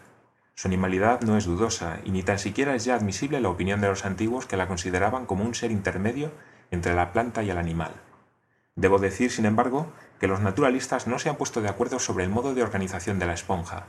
Su 0.54 0.68
animalidad 0.68 1.22
no 1.22 1.38
es 1.38 1.46
dudosa 1.46 2.00
y 2.04 2.10
ni 2.10 2.22
tan 2.22 2.38
siquiera 2.38 2.74
es 2.74 2.84
ya 2.84 2.94
admisible 2.94 3.40
la 3.40 3.48
opinión 3.48 3.80
de 3.80 3.88
los 3.88 4.04
antiguos 4.04 4.44
que 4.44 4.58
la 4.58 4.68
consideraban 4.68 5.24
como 5.24 5.44
un 5.44 5.54
ser 5.54 5.70
intermedio 5.70 6.30
entre 6.70 6.94
la 6.94 7.10
planta 7.10 7.42
y 7.42 7.48
el 7.48 7.56
animal. 7.56 7.92
Debo 8.76 8.98
decir, 8.98 9.30
sin 9.30 9.46
embargo, 9.46 9.90
que 10.20 10.26
los 10.26 10.40
naturalistas 10.40 11.06
no 11.06 11.18
se 11.18 11.30
han 11.30 11.36
puesto 11.36 11.62
de 11.62 11.70
acuerdo 11.70 11.98
sobre 11.98 12.24
el 12.24 12.30
modo 12.30 12.54
de 12.54 12.62
organización 12.62 13.18
de 13.18 13.24
la 13.24 13.32
esponja. 13.32 13.86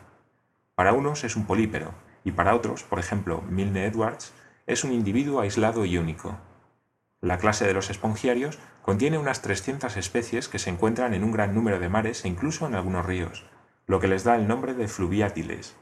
Para 0.74 0.94
unos 0.94 1.26
es 1.26 1.36
un 1.36 1.46
polípero 1.46 1.94
y 2.24 2.32
para 2.32 2.56
otros, 2.56 2.84
por 2.84 3.00
ejemplo, 3.00 3.42
Milne 3.50 3.86
Edwards, 3.86 4.34
es 4.68 4.86
un 4.86 4.94
individuo 4.94 5.42
aislado 5.42 5.84
y 5.84 5.98
único. 5.98 6.38
La 7.20 7.40
clase 7.40 7.68
de 7.68 7.74
los 7.74 7.90
espongiarios 7.90 8.58
contiene 8.84 9.18
unas 9.18 9.42
300 9.42 9.98
especies 9.98 10.48
que 10.48 10.60
se 10.60 10.70
encuentran 10.70 11.14
en 11.14 11.26
un 11.26 11.34
gran 11.34 11.54
número 11.54 11.78
de 11.78 11.90
mares 11.90 12.24
e 12.24 12.30
incluso 12.30 12.66
en 12.66 12.76
algunos 12.76 13.06
ríos 13.06 13.44
lo 13.88 14.00
que 14.00 14.08
les 14.08 14.24
da 14.24 14.36
el 14.36 14.48
nombre 14.48 14.74
de 14.74 14.88
fluviátiles. 14.88 15.76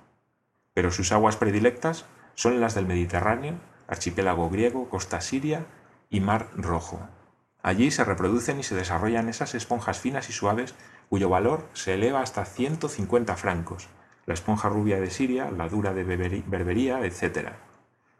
Pero 0.73 0.91
sus 0.91 1.11
aguas 1.11 1.37
predilectas 1.37 2.05
son 2.35 2.59
las 2.59 2.75
del 2.75 2.85
Mediterráneo, 2.85 3.55
archipiélago 3.87 4.49
griego, 4.49 4.89
costa 4.89 5.21
siria 5.21 5.65
y 6.09 6.19
mar 6.19 6.49
rojo. 6.55 6.99
Allí 7.61 7.91
se 7.91 8.03
reproducen 8.03 8.59
y 8.59 8.63
se 8.63 8.75
desarrollan 8.75 9.29
esas 9.29 9.55
esponjas 9.55 9.99
finas 9.99 10.29
y 10.29 10.33
suaves 10.33 10.75
cuyo 11.09 11.29
valor 11.29 11.65
se 11.73 11.93
eleva 11.93 12.21
hasta 12.21 12.43
150 12.43 13.35
francos, 13.37 13.87
la 14.25 14.33
esponja 14.33 14.67
rubia 14.67 14.99
de 14.99 15.09
Siria, 15.09 15.49
la 15.51 15.69
dura 15.69 15.93
de 15.93 16.03
Berbería, 16.03 17.05
etc. 17.05 17.51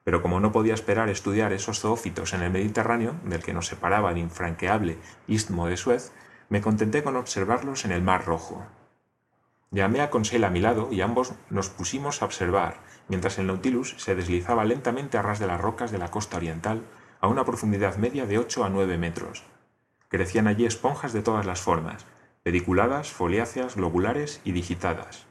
Pero 0.03 0.21
como 0.21 0.39
no 0.39 0.51
podía 0.51 0.73
esperar 0.73 1.09
estudiar 1.09 1.53
esos 1.53 1.79
zoófitos 1.79 2.33
en 2.33 2.43
el 2.43 2.51
Mediterráneo, 2.51 3.15
del 3.25 3.43
que 3.43 3.53
nos 3.53 3.67
separaba 3.67 4.11
el 4.11 4.17
infranqueable 4.17 4.97
istmo 5.27 5.67
de 5.67 5.77
Suez, 5.77 6.11
me 6.49 6.61
contenté 6.61 7.03
con 7.03 7.15
observarlos 7.15 7.83
en 7.83 7.91
el 7.91 8.01
Mar 8.01 8.25
Rojo. 8.25 8.65
Llamé 9.73 10.01
a 10.01 10.11
Conseil 10.11 10.43
a 10.43 10.51
mi 10.51 10.59
lado 10.59 10.89
y 10.91 11.01
ambos 11.01 11.33
nos 11.49 11.69
pusimos 11.69 12.21
a 12.21 12.25
observar, 12.25 12.75
mientras 13.07 13.39
el 13.39 13.47
Nautilus 13.47 13.95
se 13.97 14.13
deslizaba 14.13 14.65
lentamente 14.65 15.17
a 15.17 15.23
ras 15.23 15.39
de 15.39 15.47
las 15.47 15.59
rocas 15.59 15.91
de 15.91 15.97
la 15.97 16.11
costa 16.11 16.37
oriental 16.37 16.83
a 17.19 17.27
una 17.27 17.43
profundidad 17.43 17.97
media 17.97 18.27
de 18.27 18.37
8 18.37 18.63
a 18.63 18.69
9 18.69 18.99
metros. 18.99 19.43
Crecían 20.09 20.45
allí 20.45 20.67
esponjas 20.67 21.11
de 21.11 21.23
todas 21.23 21.47
las 21.47 21.61
formas, 21.61 22.05
pediculadas, 22.43 23.09
foliáceas, 23.11 23.75
globulares 23.75 24.41
y 24.43 24.51
digitadas. 24.51 25.25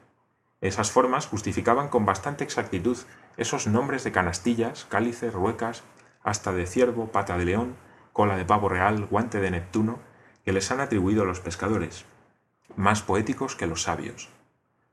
Esas 0.61 0.91
formas 0.91 1.29
justificaban 1.29 1.89
con 1.89 2.05
bastante 2.05 2.43
exactitud 2.43 2.99
esos 3.37 3.69
nombres 3.69 4.03
de 4.03 4.11
canastillas, 4.11 4.87
cálices, 4.87 5.33
ruecas, 5.33 5.85
hasta 6.25 6.51
de 6.51 6.67
ciervo, 6.67 7.13
pata 7.13 7.39
de 7.39 7.45
león, 7.45 7.77
cola 8.13 8.37
de 8.37 8.45
pavo 8.45 8.69
real, 8.69 9.07
guante 9.07 9.39
de 9.39 9.53
Neptuno, 9.53 10.01
que 10.45 10.53
les 10.53 10.69
han 10.73 10.81
atribuido 10.81 11.25
los 11.25 11.39
pescadores, 11.39 12.07
más 12.77 13.03
poéticos 13.03 13.57
que 13.57 13.67
los 13.67 13.83
sabios. 13.83 14.29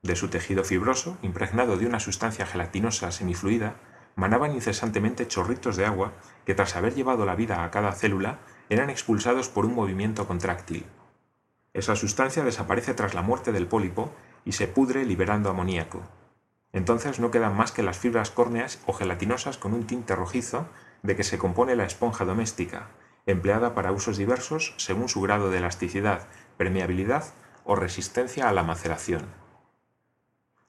De 0.01 0.15
su 0.15 0.29
tejido 0.29 0.63
fibroso, 0.63 1.17
impregnado 1.21 1.77
de 1.77 1.85
una 1.85 1.99
sustancia 1.99 2.45
gelatinosa 2.45 3.11
semifluida, 3.11 3.75
manaban 4.15 4.53
incesantemente 4.53 5.27
chorritos 5.27 5.75
de 5.75 5.85
agua 5.85 6.13
que 6.45 6.55
tras 6.55 6.75
haber 6.75 6.95
llevado 6.95 7.25
la 7.25 7.35
vida 7.35 7.63
a 7.63 7.71
cada 7.71 7.91
célula 7.91 8.39
eran 8.69 8.89
expulsados 8.89 9.49
por 9.49 9.65
un 9.65 9.75
movimiento 9.75 10.27
contráctil. 10.27 10.85
Esa 11.73 11.95
sustancia 11.95 12.43
desaparece 12.43 12.93
tras 12.93 13.13
la 13.13 13.21
muerte 13.21 13.51
del 13.51 13.67
pólipo 13.67 14.11
y 14.45 14.53
se 14.53 14.67
pudre 14.67 15.05
liberando 15.05 15.49
amoníaco. 15.49 16.01
Entonces 16.71 17.19
no 17.19 17.31
quedan 17.31 17.55
más 17.55 17.71
que 17.71 17.83
las 17.83 17.97
fibras 17.97 18.31
córneas 18.31 18.79
o 18.85 18.93
gelatinosas 18.93 19.57
con 19.57 19.73
un 19.73 19.87
tinte 19.87 20.15
rojizo 20.15 20.67
de 21.03 21.15
que 21.15 21.23
se 21.23 21.37
compone 21.37 21.75
la 21.75 21.85
esponja 21.85 22.25
doméstica, 22.25 22.87
empleada 23.25 23.73
para 23.73 23.91
usos 23.91 24.17
diversos 24.17 24.73
según 24.77 25.09
su 25.09 25.21
grado 25.21 25.49
de 25.49 25.59
elasticidad, 25.59 26.27
permeabilidad 26.57 27.25
o 27.69 27.75
resistencia 27.75 28.49
a 28.49 28.51
la 28.51 28.63
maceración. 28.63 29.27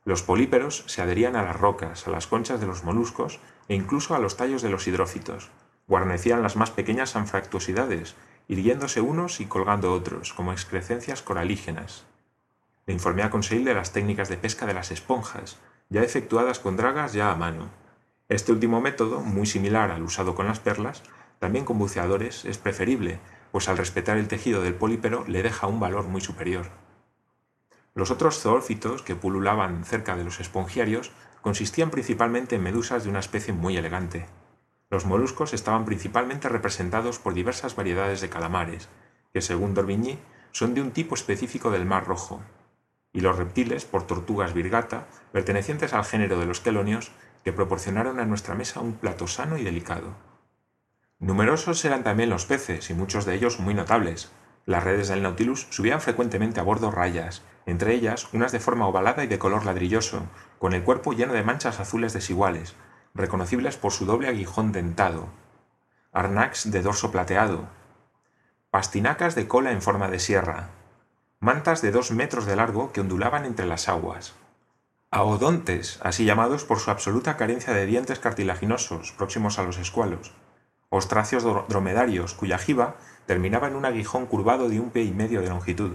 Los 0.05 0.23
políperos 0.23 0.85
se 0.87 1.01
adherían 1.01 1.35
a 1.35 1.43
las 1.43 1.59
rocas, 1.59 2.07
a 2.07 2.11
las 2.11 2.27
conchas 2.27 2.61
de 2.61 2.67
los 2.67 2.85
moluscos 2.85 3.41
e 3.69 3.75
incluso 3.75 4.15
a 4.15 4.19
los 4.19 4.37
tallos 4.37 4.61
de 4.61 4.69
los 4.69 4.87
hidrófitos. 4.87 5.49
Guarnecían 5.89 6.43
las 6.43 6.57
más 6.57 6.71
pequeñas 6.71 7.17
anfractuosidades, 7.17 8.17
irguiéndose 8.49 9.01
unos 9.01 9.41
y 9.41 9.47
colgando 9.47 9.95
otros, 9.95 10.35
como 10.35 10.53
excrecencias 10.53 11.23
coralígenas. 11.23 12.05
Le 12.85 12.93
informé 12.93 13.23
a 13.23 13.31
Conseil 13.31 13.65
de 13.65 13.73
las 13.73 13.95
técnicas 13.95 14.29
de 14.29 14.37
pesca 14.37 14.67
de 14.67 14.75
las 14.75 14.91
esponjas, 14.91 15.59
ya 15.89 16.03
efectuadas 16.03 16.59
con 16.59 16.77
dragas 16.77 17.15
ya 17.15 17.31
a 17.31 17.35
mano. 17.35 17.71
Este 18.29 18.53
último 18.53 18.83
método, 18.83 19.21
muy 19.21 19.47
similar 19.47 19.91
al 19.91 20.03
usado 20.03 20.35
con 20.35 20.47
las 20.47 20.61
perlas, 20.61 21.03
también 21.39 21.65
con 21.65 21.79
buceadores, 21.79 22.45
es 22.45 22.59
preferible, 22.59 23.21
pues 23.53 23.71
al 23.71 23.79
respetar 23.79 24.19
el 24.19 24.29
tejido 24.29 24.61
del 24.61 24.75
polípero 24.75 25.25
le 25.27 25.43
deja 25.43 25.67
un 25.67 25.81
valor 25.81 26.05
muy 26.05 26.21
superior. 26.21 26.90
Los 27.95 28.11
otros 28.11 28.39
zoófitos 28.39 29.03
que 29.03 29.17
pululaban 29.17 29.85
cerca 29.85 30.17
de 30.17 30.25
los 30.25 30.41
espongiarios 30.41 31.13
consistían 31.41 31.91
principalmente 31.91 32.57
en 32.57 32.63
medusas 32.63 33.05
de 33.05 33.11
una 33.11 33.19
especie 33.19 33.53
muy 33.53 33.77
elegante. 33.77 34.27
Los 34.91 35.07
moluscos 35.07 35.55
estaban 35.55 35.85
principalmente 35.85 36.49
representados 36.49 37.19
por 37.19 37.35
diversas 37.35 37.77
variedades 37.77 38.21
de 38.21 38.29
calamares, 38.29 38.89
que 39.33 39.41
según 39.41 39.75
D'Orbigny 39.75 40.19
son 40.53 40.75
de 40.75 40.83
un 40.83 40.91
tipo 40.91 41.15
específico 41.15 41.71
del 41.71 41.87
Mar 41.87 42.07
Rojo, 42.07 42.43
y 43.13 43.21
los 43.21 43.37
reptiles 43.37 43.85
por 43.85 44.07
tortugas 44.07 44.55
virgata, 44.55 45.07
pertenecientes 45.33 45.93
al 45.93 46.05
género 46.05 46.39
de 46.39 46.47
los 46.47 46.61
quelonios, 46.61 47.11
que 47.45 47.53
proporcionaron 47.53 48.21
a 48.21 48.27
nuestra 48.27 48.55
mesa 48.55 48.81
un 48.81 48.95
plato 48.95 49.27
sano 49.27 49.57
y 49.57 49.65
delicado. 49.65 50.15
Numerosos 51.19 51.85
eran 51.85 52.05
también 52.05 52.31
los 52.31 52.47
peces, 52.47 52.91
y 52.91 52.95
muchos 52.95 53.25
de 53.25 53.35
ellos 53.35 53.61
muy 53.61 53.75
notables. 53.75 54.31
Las 54.67 54.85
redes 54.85 55.09
del 55.09 55.23
Nautilus 55.23 55.67
subían 55.71 56.01
frecuentemente 56.01 56.61
a 56.61 56.63
bordo 56.63 56.91
rayas, 56.91 57.43
entre 57.67 57.95
ellas 57.95 58.29
unas 58.33 58.53
de 58.53 58.61
forma 58.61 58.87
ovalada 58.87 59.25
y 59.25 59.27
de 59.27 59.39
color 59.39 59.65
ladrilloso, 59.65 60.23
con 60.59 60.73
el 60.73 60.83
cuerpo 60.83 61.13
lleno 61.13 61.33
de 61.33 61.43
manchas 61.43 61.81
azules 61.81 62.13
desiguales, 62.13 62.75
reconocibles 63.15 63.77
por 63.77 63.93
su 63.93 64.07
doble 64.07 64.29
aguijón 64.29 64.73
dentado, 64.73 65.29
arnax 66.13 66.71
de 66.71 66.83
dorso 66.83 67.11
plateado, 67.11 67.69
pastinacas 68.71 69.35
de 69.35 69.49
cola 69.49 69.73
en 69.73 69.83
forma 69.83 70.09
de 70.09 70.19
sierra, 70.19 70.71
mantas 71.41 71.83
de 71.83 71.91
dos 71.91 72.11
metros 72.11 72.47
de 72.47 72.57
largo 72.57 72.93
que 72.93 73.01
ondulaban 73.01 73.45
entre 73.45 73.67
las 73.67 73.89
aguas, 73.89 74.35
aodontes, 75.11 75.99
así 76.03 76.25
llamados 76.25 76.65
por 76.65 76.79
su 76.79 76.91
absoluta 76.91 77.37
carencia 77.37 77.73
de 77.73 77.87
dientes 77.87 78.19
cartilaginosos 78.19 79.13
próximos 79.13 79.59
a 79.59 79.65
los 79.65 79.79
escualos, 79.79 80.33
ostracios 80.89 81.45
dromedarios 81.69 82.35
cuya 82.35 82.59
jiba 82.59 82.97
terminaba 83.27 83.69
en 83.69 83.77
un 83.77 83.85
aguijón 83.85 84.27
curvado 84.27 84.69
de 84.69 84.81
un 84.81 84.91
pie 84.91 85.05
y 85.05 85.13
medio 85.13 85.41
de 85.41 85.49
longitud, 85.49 85.93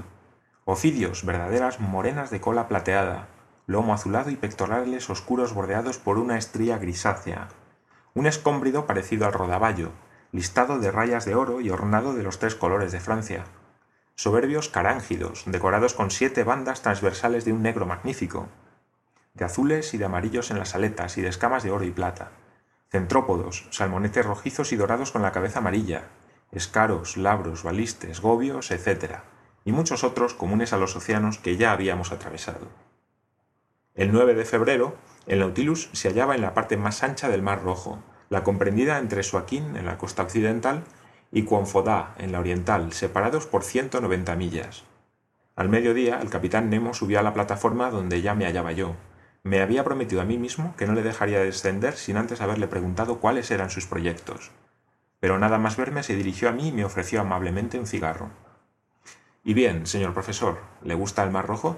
ofidios, 0.68 1.24
verdaderas 1.24 1.80
morenas 1.80 2.32
de 2.32 2.42
cola 2.42 2.68
plateada, 2.68 3.28
lomo 3.68 3.94
azulado 3.94 4.32
y 4.32 4.36
pectorales 4.36 5.12
oscuros 5.12 5.54
bordeados 5.54 6.00
por 6.00 6.18
una 6.18 6.40
estría 6.40 6.80
grisácea, 6.80 7.50
un 8.16 8.26
escómbrido 8.26 8.88
parecido 8.88 9.28
al 9.28 9.34
rodaballo, 9.34 9.92
listado 10.32 10.80
de 10.80 10.90
rayas 10.90 11.24
de 11.26 11.36
oro 11.36 11.62
y 11.62 11.70
ornado 11.70 12.16
de 12.16 12.24
los 12.24 12.40
tres 12.40 12.56
colores 12.56 12.92
de 12.92 13.00
Francia, 13.00 13.44
soberbios 14.16 14.68
carángidos, 14.70 15.44
decorados 15.46 15.94
con 15.94 16.10
siete 16.10 16.44
bandas 16.44 16.82
transversales 16.82 17.46
de 17.46 17.54
un 17.54 17.62
negro 17.62 17.86
magnífico, 17.86 18.48
de 19.36 19.46
azules 19.46 19.94
y 19.94 20.00
de 20.00 20.06
amarillos 20.06 20.50
en 20.50 20.58
las 20.58 20.74
aletas 20.74 21.20
y 21.20 21.22
de 21.22 21.30
escamas 21.30 21.62
de 21.62 21.70
oro 21.70 21.86
y 21.86 21.92
plata, 21.92 22.32
centrópodos, 22.90 23.68
salmonetes 23.70 24.26
rojizos 24.26 24.74
y 24.74 24.78
dorados 24.78 25.12
con 25.12 25.22
la 25.22 25.32
cabeza 25.32 25.60
amarilla, 25.60 26.06
escaros, 26.52 27.18
labros, 27.18 27.62
balistes, 27.62 28.20
gobios, 28.20 28.72
etc., 28.72 29.20
y 29.66 29.72
muchos 29.72 30.04
otros 30.04 30.34
comunes 30.34 30.72
a 30.72 30.78
los 30.78 30.96
océanos 30.96 31.40
que 31.40 31.58
ya 31.58 31.74
habíamos 31.74 32.12
atravesado. 32.12 32.68
El 33.96 34.12
9 34.12 34.36
de 34.36 34.46
febrero, 34.46 34.96
el 35.26 35.40
Nautilus 35.40 35.90
se 35.92 36.08
hallaba 36.08 36.36
en 36.36 36.42
la 36.42 36.54
parte 36.54 36.78
más 36.78 37.04
ancha 37.04 37.28
del 37.28 37.42
Mar 37.42 37.64
Rojo, 37.64 38.00
la 38.30 38.44
comprendida 38.44 39.00
entre 39.00 39.24
Suaquín, 39.24 39.76
en 39.76 39.86
la 39.86 39.98
costa 39.98 40.24
occidental, 40.24 40.84
y 41.32 41.44
Quonfodá, 41.44 42.14
en 42.18 42.32
la 42.32 42.40
oriental, 42.40 42.94
separados 42.94 43.48
por 43.48 43.64
190 43.64 44.36
millas. 44.36 44.84
Al 45.56 45.70
mediodía, 45.70 46.22
el 46.22 46.30
capitán 46.30 46.70
Nemo 46.70 46.94
subió 46.94 47.20
a 47.20 47.24
la 47.24 47.34
plataforma 47.34 47.90
donde 47.90 48.22
ya 48.22 48.36
me 48.36 48.46
hallaba 48.46 48.72
yo. 48.74 48.96
Me 49.44 49.62
había 49.62 49.84
prometido 49.84 50.22
a 50.22 50.26
mí 50.26 50.38
mismo 50.38 50.76
que 50.78 50.86
no 50.86 50.94
le 50.94 51.04
dejaría 51.04 51.40
descender 51.40 51.96
sin 51.96 52.18
antes 52.18 52.42
haberle 52.42 52.68
preguntado 52.68 53.20
cuáles 53.20 53.50
eran 53.52 53.70
sus 53.70 53.86
proyectos. 53.86 54.52
Pero 55.20 55.40
nada 55.40 55.58
más 55.58 55.78
verme 55.78 56.04
se 56.04 56.16
dirigió 56.16 56.50
a 56.50 56.52
mí 56.52 56.68
y 56.68 56.72
me 56.72 56.86
ofreció 56.86 57.22
amablemente 57.22 57.80
un 57.80 57.88
cigarro. 57.88 58.30
Y 59.48 59.54
bien, 59.54 59.86
señor 59.86 60.16
profesor, 60.16 60.60
¿le 60.82 60.96
gusta 60.96 61.24
el 61.24 61.30
Mar 61.30 61.46
Rojo? 61.46 61.78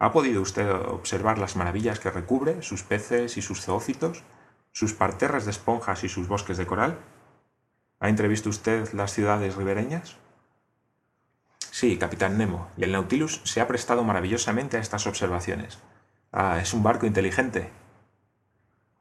¿Ha 0.00 0.10
podido 0.10 0.42
usted 0.42 0.68
observar 0.68 1.38
las 1.38 1.54
maravillas 1.54 2.00
que 2.00 2.10
recubre, 2.10 2.60
sus 2.60 2.82
peces 2.82 3.36
y 3.36 3.42
sus 3.42 3.60
zoófitos, 3.60 4.24
sus 4.72 4.94
parterres 4.94 5.44
de 5.44 5.52
esponjas 5.52 6.02
y 6.02 6.08
sus 6.08 6.26
bosques 6.26 6.56
de 6.56 6.66
coral? 6.66 6.98
¿Ha 8.00 8.08
entrevisto 8.08 8.48
usted 8.48 8.92
las 8.94 9.12
ciudades 9.12 9.54
ribereñas? 9.54 10.16
Sí, 11.70 11.98
capitán 11.98 12.36
Nemo, 12.36 12.68
y 12.76 12.82
el 12.82 12.90
Nautilus 12.90 13.40
se 13.44 13.60
ha 13.60 13.68
prestado 13.68 14.02
maravillosamente 14.02 14.76
a 14.76 14.80
estas 14.80 15.06
observaciones. 15.06 15.78
Ah, 16.32 16.58
es 16.60 16.74
un 16.74 16.82
barco 16.82 17.06
inteligente. 17.06 17.70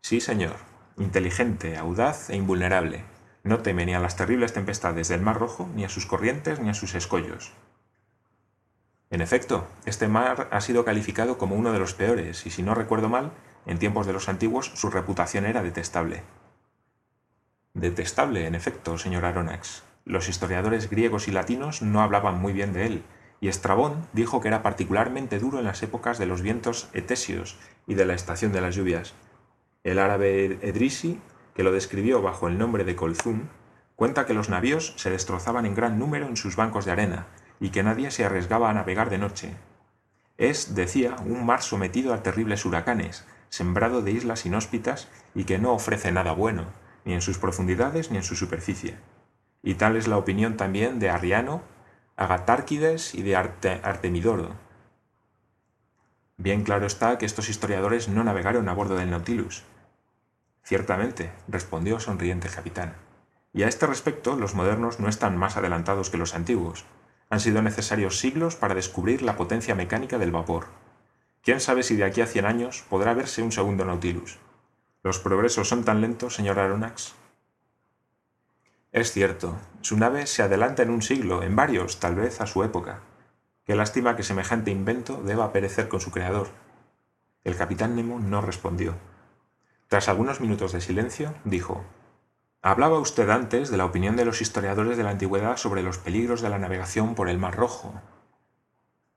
Sí, 0.02 0.22
señor, 0.22 0.58
inteligente, 1.00 1.78
audaz 1.78 2.30
e 2.30 2.36
invulnerable. 2.36 3.06
No 3.42 3.64
teme 3.64 3.88
ni 3.88 3.96
a 3.96 4.00
las 4.00 4.16
terribles 4.16 4.54
tempestades 4.54 5.08
del 5.08 5.22
Mar 5.22 5.40
Rojo, 5.40 5.68
ni 5.74 5.84
a 5.84 5.90
sus 5.90 6.06
corrientes, 6.06 6.60
ni 6.60 6.70
a 6.70 6.76
sus 6.76 6.94
escollos. 6.94 7.54
En 9.14 9.22
efecto, 9.22 9.68
este 9.86 10.08
mar 10.08 10.48
ha 10.50 10.60
sido 10.60 10.86
calificado 10.86 11.38
como 11.38 11.56
uno 11.56 11.72
de 11.72 11.78
los 11.78 11.94
peores, 11.94 12.48
y 12.48 12.50
si 12.50 12.64
no 12.64 12.74
recuerdo 12.74 13.10
mal, 13.10 13.32
en 13.68 13.78
tiempos 13.78 14.08
de 14.08 14.14
los 14.14 14.28
antiguos 14.28 14.72
su 14.74 14.90
reputación 14.90 15.46
era 15.46 15.62
detestable. 15.62 16.24
Detestable, 17.76 18.48
en 18.48 18.56
efecto, 18.56 18.98
señor 18.98 19.26
Aronax. 19.26 19.84
Los 20.04 20.30
historiadores 20.30 20.90
griegos 20.90 21.28
y 21.28 21.32
latinos 21.32 21.84
no 21.84 22.02
hablaban 22.02 22.42
muy 22.42 22.54
bien 22.54 22.74
de 22.74 22.88
él, 22.88 23.04
y 23.40 23.50
Estrabón 23.50 24.08
dijo 24.14 24.42
que 24.42 24.48
era 24.48 24.64
particularmente 24.64 25.38
duro 25.38 25.60
en 25.60 25.66
las 25.66 25.84
épocas 25.84 26.18
de 26.18 26.26
los 26.26 26.42
vientos 26.42 26.90
etesios 26.94 27.60
y 27.86 27.94
de 27.94 28.08
la 28.08 28.16
estación 28.16 28.52
de 28.52 28.62
las 28.62 28.74
lluvias. 28.74 29.14
El 29.84 30.00
árabe 30.00 30.58
Edrisi, 30.64 31.22
que 31.54 31.62
lo 31.62 31.72
describió 31.72 32.24
bajo 32.24 32.48
el 32.48 32.58
nombre 32.58 32.84
de 32.84 32.96
Colzún, 32.96 33.52
cuenta 33.96 34.26
que 34.26 34.34
los 34.34 34.50
navíos 34.50 34.96
se 34.98 35.12
destrozaban 35.12 35.68
en 35.68 35.76
gran 35.76 36.00
número 36.00 36.26
en 36.26 36.36
sus 36.36 36.56
bancos 36.56 36.86
de 36.86 36.94
arena, 36.94 37.28
y 37.64 37.70
que 37.70 37.82
nadie 37.82 38.12
se 38.12 38.26
arriesgaba 38.26 38.70
a 38.70 38.74
navegar 38.74 39.10
de 39.10 39.18
noche. 39.18 39.54
Es, 40.38 40.76
decía, 40.76 41.16
un 41.26 41.46
mar 41.46 41.62
sometido 41.62 42.14
a 42.14 42.22
terribles 42.22 42.66
huracanes, 42.66 43.26
sembrado 43.48 44.02
de 44.02 44.12
islas 44.12 44.46
inhóspitas 44.46 45.08
y 45.34 45.46
que 45.46 45.60
no 45.60 45.72
ofrece 45.72 46.12
nada 46.12 46.34
bueno, 46.34 46.66
ni 47.06 47.14
en 47.14 47.22
sus 47.22 47.38
profundidades 47.38 48.12
ni 48.12 48.18
en 48.18 48.24
su 48.24 48.36
superficie. 48.36 48.98
Y 49.62 49.76
tal 49.76 49.96
es 49.96 50.10
la 50.10 50.18
opinión 50.18 50.58
también 50.58 51.00
de 51.00 51.10
Arriano, 51.10 51.62
Agatárquides 52.18 53.16
y 53.16 53.22
de 53.22 53.38
Artemidoro. 53.38 54.56
Bien 56.36 56.66
claro 56.66 56.86
está 56.86 57.18
que 57.18 57.26
estos 57.26 57.48
historiadores 57.48 58.10
no 58.10 58.26
navegaron 58.26 58.68
a 58.68 58.74
bordo 58.74 58.98
del 58.98 59.10
Nautilus. 59.10 59.64
Ciertamente, 60.66 61.32
respondió 61.48 62.02
sonriente 62.02 62.50
el 62.50 62.56
capitán. 62.56 62.96
Y 63.54 63.64
a 63.64 63.70
este 63.70 63.88
respecto, 63.88 64.36
los 64.36 64.54
modernos 64.54 65.00
no 65.00 65.08
están 65.08 65.38
más 65.38 65.56
adelantados 65.56 66.10
que 66.10 66.18
los 66.18 66.36
antiguos. 66.36 66.84
Han 67.34 67.40
sido 67.40 67.64
necesarios 67.64 68.20
siglos 68.20 68.56
para 68.56 68.76
descubrir 68.76 69.24
la 69.24 69.36
potencia 69.36 69.74
mecánica 69.74 70.20
del 70.20 70.30
vapor. 70.30 70.68
¿Quién 71.42 71.62
sabe 71.62 71.82
si 71.82 71.96
de 71.96 72.04
aquí 72.04 72.22
a 72.22 72.28
cien 72.28 72.46
años 72.46 72.84
podrá 72.88 73.16
verse 73.16 73.42
un 73.42 73.52
segundo 73.52 73.84
Nautilus? 73.86 74.38
¿Los 75.02 75.18
progresos 75.18 75.68
son 75.68 75.84
tan 75.84 76.00
lentos, 76.00 76.36
señor 76.36 76.60
Aronnax? 76.60 77.16
Es 78.92 79.12
cierto, 79.14 79.58
su 79.82 79.98
nave 79.98 80.28
se 80.28 80.44
adelanta 80.44 80.84
en 80.84 80.92
un 80.92 81.02
siglo, 81.02 81.42
en 81.42 81.56
varios, 81.56 82.00
tal 82.00 82.14
vez, 82.14 82.40
a 82.40 82.46
su 82.46 82.64
época. 82.64 83.00
Qué 83.66 83.74
lástima 83.74 84.16
que 84.16 84.22
semejante 84.22 84.70
invento 84.70 85.20
deba 85.24 85.52
perecer 85.52 85.90
con 85.90 86.02
su 86.02 86.12
creador. 86.12 86.50
El 87.44 87.56
capitán 87.56 87.96
Nemo 87.96 88.20
no 88.20 88.42
respondió. 88.42 88.94
Tras 89.88 90.08
algunos 90.08 90.40
minutos 90.40 90.72
de 90.72 90.82
silencio, 90.82 91.34
dijo 91.46 91.84
Hablaba 92.66 92.98
usted 92.98 93.30
antes 93.30 93.70
de 93.70 93.76
la 93.76 93.84
opinión 93.84 94.16
de 94.16 94.24
los 94.24 94.40
historiadores 94.40 94.96
de 94.96 95.04
la 95.04 95.10
antigüedad 95.10 95.58
sobre 95.58 95.84
los 95.84 95.98
peligros 95.98 96.42
de 96.42 96.50
la 96.50 96.60
navegación 96.60 97.14
por 97.14 97.28
el 97.28 97.38
Mar 97.38 97.58
Rojo. 97.58 98.02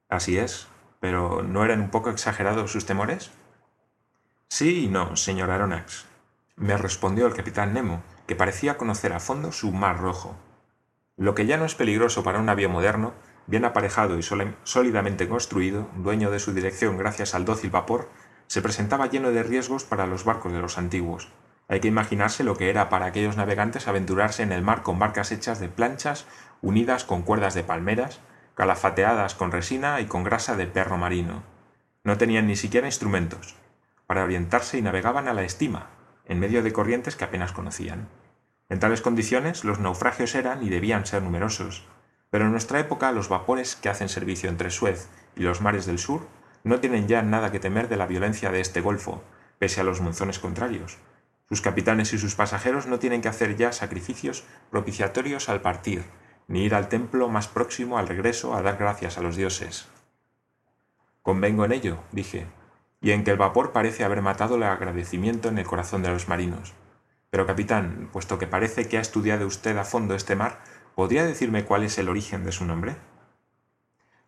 Así 0.09 0.37
es, 0.37 0.67
pero 0.99 1.45
¿no 1.45 1.65
eran 1.65 1.81
un 1.81 1.91
poco 1.91 2.11
exagerados 2.11 2.73
sus 2.73 2.87
temores? 2.87 3.31
Sí 4.49 4.87
y 4.87 4.89
no, 4.89 5.15
señor 5.15 5.53
Aronnax, 5.53 6.07
me 6.57 6.77
respondió 6.77 7.29
el 7.29 7.35
capitán 7.35 7.73
Nemo, 7.73 8.03
que 8.27 8.35
parecía 8.35 8.77
conocer 8.77 9.13
a 9.13 9.21
fondo 9.21 9.53
su 9.53 9.71
Mar 9.71 10.01
Rojo. 10.01 10.35
Lo 11.17 11.37
que 11.37 11.47
ya 11.47 11.57
no 11.57 11.67
es 11.67 11.77
peligroso 11.77 12.25
para 12.25 12.41
un 12.41 12.47
navío 12.47 12.69
moderno, 12.69 13.15
bien 13.47 13.65
aparejado 13.65 14.19
y 14.19 14.25
sólidamente 14.25 15.29
construido, 15.29 15.89
dueño 15.95 16.33
de 16.33 16.41
su 16.41 16.53
dirección 16.53 16.99
gracias 16.99 17.37
al 17.37 17.45
dócil 17.45 17.71
vapor, 17.71 18.11
se 18.49 18.61
presentaba 18.61 19.07
lleno 19.07 19.31
de 19.31 19.45
riesgos 19.45 19.85
para 19.85 20.09
los 20.09 20.25
barcos 20.25 20.53
de 20.53 20.59
los 20.59 20.79
antiguos. 20.79 21.29
Hay 21.69 21.81
que 21.81 21.89
imaginarse 21.89 22.45
lo 22.45 22.57
que 22.57 22.71
era 22.71 22.89
para 22.89 23.07
aquellos 23.07 23.37
navegantes 23.37 23.89
aventurarse 23.89 24.43
en 24.43 24.53
el 24.53 24.63
mar 24.63 24.83
con 24.83 24.99
barcas 24.99 25.33
hechas 25.33 25.59
de 25.59 25.69
planchas 25.69 26.27
unidas 26.63 27.05
con 27.05 27.23
cuerdas 27.23 27.55
de 27.55 27.65
palmeras, 27.65 28.21
calafateadas 28.55 29.35
con 29.35 29.53
resina 29.53 30.01
y 30.01 30.07
con 30.07 30.25
grasa 30.25 30.57
de 30.57 30.67
perro 30.67 30.97
marino. 30.97 31.43
No 32.05 32.19
tenían 32.19 32.47
ni 32.47 32.57
siquiera 32.57 32.87
instrumentos. 32.87 33.57
Para 34.07 34.23
orientarse 34.23 34.79
y 34.79 34.83
navegaban 34.83 35.27
a 35.27 35.35
la 35.35 35.43
estima, 35.43 35.89
en 36.25 36.39
medio 36.39 36.63
de 36.63 36.73
corrientes 36.73 37.17
que 37.17 37.25
apenas 37.25 37.53
conocían. 37.53 38.09
En 38.69 38.79
tales 38.79 39.01
condiciones 39.01 39.65
los 39.65 39.81
naufragios 39.81 40.35
eran 40.35 40.63
y 40.63 40.69
debían 40.69 41.05
ser 41.05 41.23
numerosos, 41.23 41.85
pero 42.31 42.47
en 42.47 42.53
nuestra 42.53 42.81
época 42.81 43.13
los 43.13 43.29
vapores 43.29 43.77
que 43.77 43.89
hacen 43.89 44.09
servicio 44.09 44.49
entre 44.49 44.71
Suez 44.71 45.09
y 45.37 45.43
los 45.43 45.61
mares 45.61 45.87
del 45.87 45.99
sur 45.99 46.27
no 46.65 46.81
tienen 46.81 47.07
ya 47.09 47.23
nada 47.23 47.53
que 47.53 47.61
temer 47.61 47.89
de 47.89 47.97
la 47.97 48.07
violencia 48.07 48.51
de 48.51 48.61
este 48.61 48.81
golfo, 48.81 49.23
pese 49.59 49.81
a 49.81 49.85
los 49.85 50.01
monzones 50.01 50.39
contrarios. 50.39 50.99
Sus 51.49 51.61
capitanes 51.61 52.13
y 52.13 52.19
sus 52.19 52.35
pasajeros 52.35 52.87
no 52.87 52.99
tienen 52.99 53.23
que 53.23 53.29
hacer 53.29 53.57
ya 53.57 53.73
sacrificios 53.73 54.45
propiciatorios 54.71 55.49
al 55.49 55.61
partir, 55.61 56.05
ni 56.49 56.65
ir 56.65 56.75
al 56.75 56.89
templo 56.89 57.29
más 57.29 57.49
próximo 57.49 57.99
al 57.99 58.09
regreso 58.09 58.55
a 58.55 58.63
dar 58.63 58.77
gracias 58.77 59.19
a 59.19 59.23
los 59.23 59.37
dioses. 59.37 59.89
Convengo 61.23 61.65
en 61.65 61.73
ello, 61.73 61.99
dije, 62.13 62.47
y 63.01 63.13
en 63.13 63.25
que 63.25 63.31
el 63.31 63.37
vapor 63.37 63.73
parece 63.73 64.05
haber 64.05 64.23
matado 64.23 64.57
el 64.57 64.63
agradecimiento 64.63 65.49
en 65.49 65.59
el 65.59 65.67
corazón 65.67 66.03
de 66.03 66.11
los 66.11 66.29
marinos. 66.29 66.75
Pero, 67.31 67.47
capitán, 67.47 68.09
puesto 68.13 68.39
que 68.39 68.47
parece 68.47 68.89
que 68.89 68.99
ha 68.99 69.01
estudiado 69.01 69.47
usted 69.47 69.77
a 69.77 69.85
fondo 69.85 70.15
este 70.15 70.37
mar, 70.37 70.61
¿Podría 70.97 71.27
decirme 71.27 71.67
cuál 71.67 71.83
es 71.83 71.99
el 71.99 72.09
origen 72.09 72.43
de 72.43 72.53
su 72.53 72.65
nombre? 72.65 72.97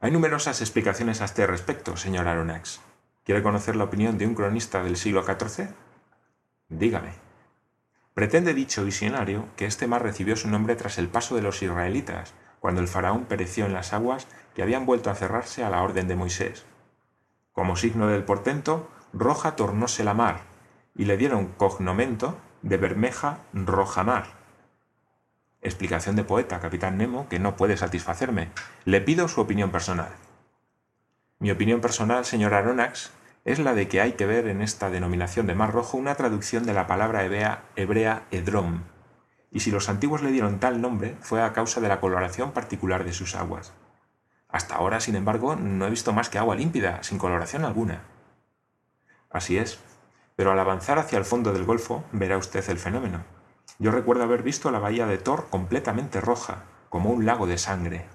Hay 0.00 0.10
numerosas 0.10 0.60
explicaciones 0.60 1.22
a 1.22 1.24
este 1.24 1.46
respecto, 1.46 1.96
señor 1.96 2.28
Aronnax. 2.28 2.82
¿Quiere 3.24 3.42
conocer 3.42 3.74
la 3.74 3.84
opinión 3.84 4.18
de 4.18 4.26
un 4.26 4.34
cronista 4.34 4.84
del 4.84 4.98
siglo 4.98 5.24
XIV? 5.24 5.70
Dígame. 6.68 7.12
Pretende 8.14 8.54
dicho 8.54 8.84
visionario 8.84 9.46
que 9.56 9.66
este 9.66 9.86
mar 9.86 10.02
recibió 10.02 10.36
su 10.36 10.48
nombre 10.48 10.76
tras 10.76 10.98
el 10.98 11.08
paso 11.08 11.36
de 11.36 11.42
los 11.42 11.62
israelitas, 11.62 12.34
cuando 12.60 12.80
el 12.80 12.88
faraón 12.88 13.26
pereció 13.26 13.66
en 13.66 13.72
las 13.72 13.92
aguas 13.92 14.26
que 14.54 14.62
habían 14.62 14.86
vuelto 14.86 15.10
a 15.10 15.14
cerrarse 15.14 15.62
a 15.62 15.70
la 15.70 15.82
orden 15.82 16.08
de 16.08 16.16
Moisés. 16.16 16.66
Como 17.52 17.76
signo 17.76 18.08
del 18.08 18.24
portento, 18.24 18.90
roja 19.12 19.56
tornóse 19.56 20.04
la 20.04 20.14
mar, 20.14 20.40
y 20.94 21.04
le 21.04 21.16
dieron 21.16 21.46
cognomento 21.56 22.38
de 22.62 22.76
Bermeja 22.76 23.38
Roja 23.52 24.02
Mar 24.02 24.38
Explicación 25.60 26.14
de 26.14 26.22
poeta, 26.22 26.60
capitán 26.60 26.98
Nemo, 26.98 27.28
que 27.28 27.40
no 27.40 27.56
puede 27.56 27.76
satisfacerme. 27.76 28.50
Le 28.84 29.00
pido 29.00 29.26
su 29.26 29.40
opinión 29.40 29.70
personal. 29.72 30.10
Mi 31.40 31.50
opinión 31.50 31.80
personal, 31.80 32.24
señor 32.24 32.54
Aronnax, 32.54 33.10
es 33.44 33.58
la 33.58 33.74
de 33.74 33.88
que 33.88 34.00
hay 34.00 34.12
que 34.12 34.26
ver 34.26 34.46
en 34.48 34.62
esta 34.62 34.90
denominación 34.90 35.46
de 35.46 35.54
Mar 35.54 35.72
Rojo 35.72 35.96
una 35.96 36.14
traducción 36.14 36.64
de 36.64 36.74
la 36.74 36.86
palabra 36.86 37.24
hebrea, 37.24 38.24
edrom, 38.30 38.82
y 39.50 39.60
si 39.60 39.70
los 39.70 39.88
antiguos 39.88 40.22
le 40.22 40.30
dieron 40.30 40.60
tal 40.60 40.80
nombre 40.80 41.16
fue 41.20 41.42
a 41.42 41.52
causa 41.52 41.80
de 41.80 41.88
la 41.88 42.00
coloración 42.00 42.52
particular 42.52 43.04
de 43.04 43.12
sus 43.12 43.34
aguas. 43.34 43.72
Hasta 44.48 44.76
ahora, 44.76 45.00
sin 45.00 45.16
embargo, 45.16 45.56
no 45.56 45.86
he 45.86 45.90
visto 45.90 46.12
más 46.12 46.30
que 46.30 46.38
agua 46.38 46.56
límpida, 46.56 47.02
sin 47.02 47.18
coloración 47.18 47.64
alguna. 47.64 48.02
Así 49.30 49.58
es, 49.58 49.78
pero 50.36 50.52
al 50.52 50.58
avanzar 50.58 50.98
hacia 50.98 51.18
el 51.18 51.24
fondo 51.24 51.52
del 51.52 51.64
Golfo 51.64 52.04
verá 52.12 52.38
usted 52.38 52.68
el 52.70 52.78
fenómeno. 52.78 53.24
Yo 53.78 53.90
recuerdo 53.90 54.24
haber 54.24 54.42
visto 54.42 54.70
la 54.70 54.78
bahía 54.78 55.06
de 55.06 55.18
Thor 55.18 55.48
completamente 55.50 56.20
roja, 56.20 56.64
como 56.88 57.10
un 57.10 57.26
lago 57.26 57.46
de 57.46 57.58
sangre. 57.58 58.06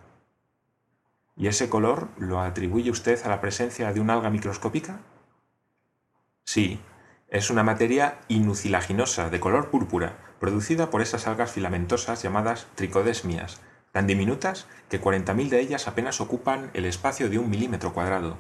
¿Y 1.36 1.48
ese 1.48 1.70
color 1.70 2.10
lo 2.18 2.42
atribuye 2.42 2.92
usted 2.92 3.24
a 3.26 3.30
la 3.30 3.42
presencia 3.42 3.92
de 3.94 4.00
un 4.00 4.10
alga 4.10 4.30
microscópica? 4.30 5.00
Sí, 6.46 6.80
es 7.30 7.50
una 7.50 7.64
materia 7.64 8.20
inucilaginosa 8.28 9.30
de 9.30 9.40
color 9.40 9.70
púrpura, 9.70 10.18
producida 10.40 10.90
por 10.90 11.02
esas 11.02 11.26
algas 11.26 11.52
filamentosas 11.52 12.22
llamadas 12.22 12.68
tricodesmias, 12.76 13.62
tan 13.92 14.08
diminutas 14.08 14.68
que 14.90 15.02
40.000 15.02 15.50
de 15.50 15.60
ellas 15.62 15.88
apenas 15.88 16.22
ocupan 16.22 16.70
el 16.74 16.86
espacio 16.86 17.30
de 17.30 17.40
un 17.40 17.50
milímetro 17.50 17.94
cuadrado. 17.94 18.38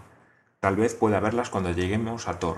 Tal 0.60 0.76
vez 0.76 0.96
pueda 0.96 1.20
verlas 1.20 1.50
cuando 1.50 1.72
lleguemos 1.72 2.28
a 2.28 2.40
Thor. 2.40 2.58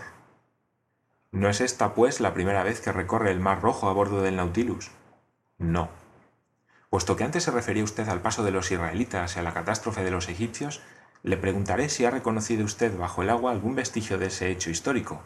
¿No 1.31 1.49
es 1.49 1.61
esta, 1.61 1.93
pues, 1.93 2.19
la 2.19 2.33
primera 2.33 2.63
vez 2.63 2.81
que 2.81 2.91
recorre 2.91 3.31
el 3.31 3.39
Mar 3.39 3.61
Rojo 3.61 3.89
a 3.89 3.93
bordo 3.93 4.21
del 4.21 4.37
Nautilus? 4.37 4.91
No. 5.57 5.89
Puesto 6.89 7.15
que 7.15 7.23
antes 7.23 7.43
se 7.43 7.51
refería 7.51 7.83
usted 7.83 8.07
al 8.07 8.21
paso 8.21 8.43
de 8.43 8.51
los 8.51 8.71
israelitas 8.71 9.35
y 9.35 9.39
a 9.39 9.43
la 9.43 9.53
catástrofe 9.53 10.03
de 10.03 10.11
los 10.11 10.29
egipcios, 10.29 10.81
le 11.23 11.37
preguntaré 11.37 11.89
si 11.89 12.05
ha 12.05 12.11
reconocido 12.11 12.63
usted 12.63 12.97
bajo 12.97 13.21
el 13.21 13.29
agua 13.29 13.51
algún 13.51 13.75
vestigio 13.75 14.17
de 14.17 14.27
ese 14.27 14.49
hecho 14.49 14.69
histórico. 14.69 15.21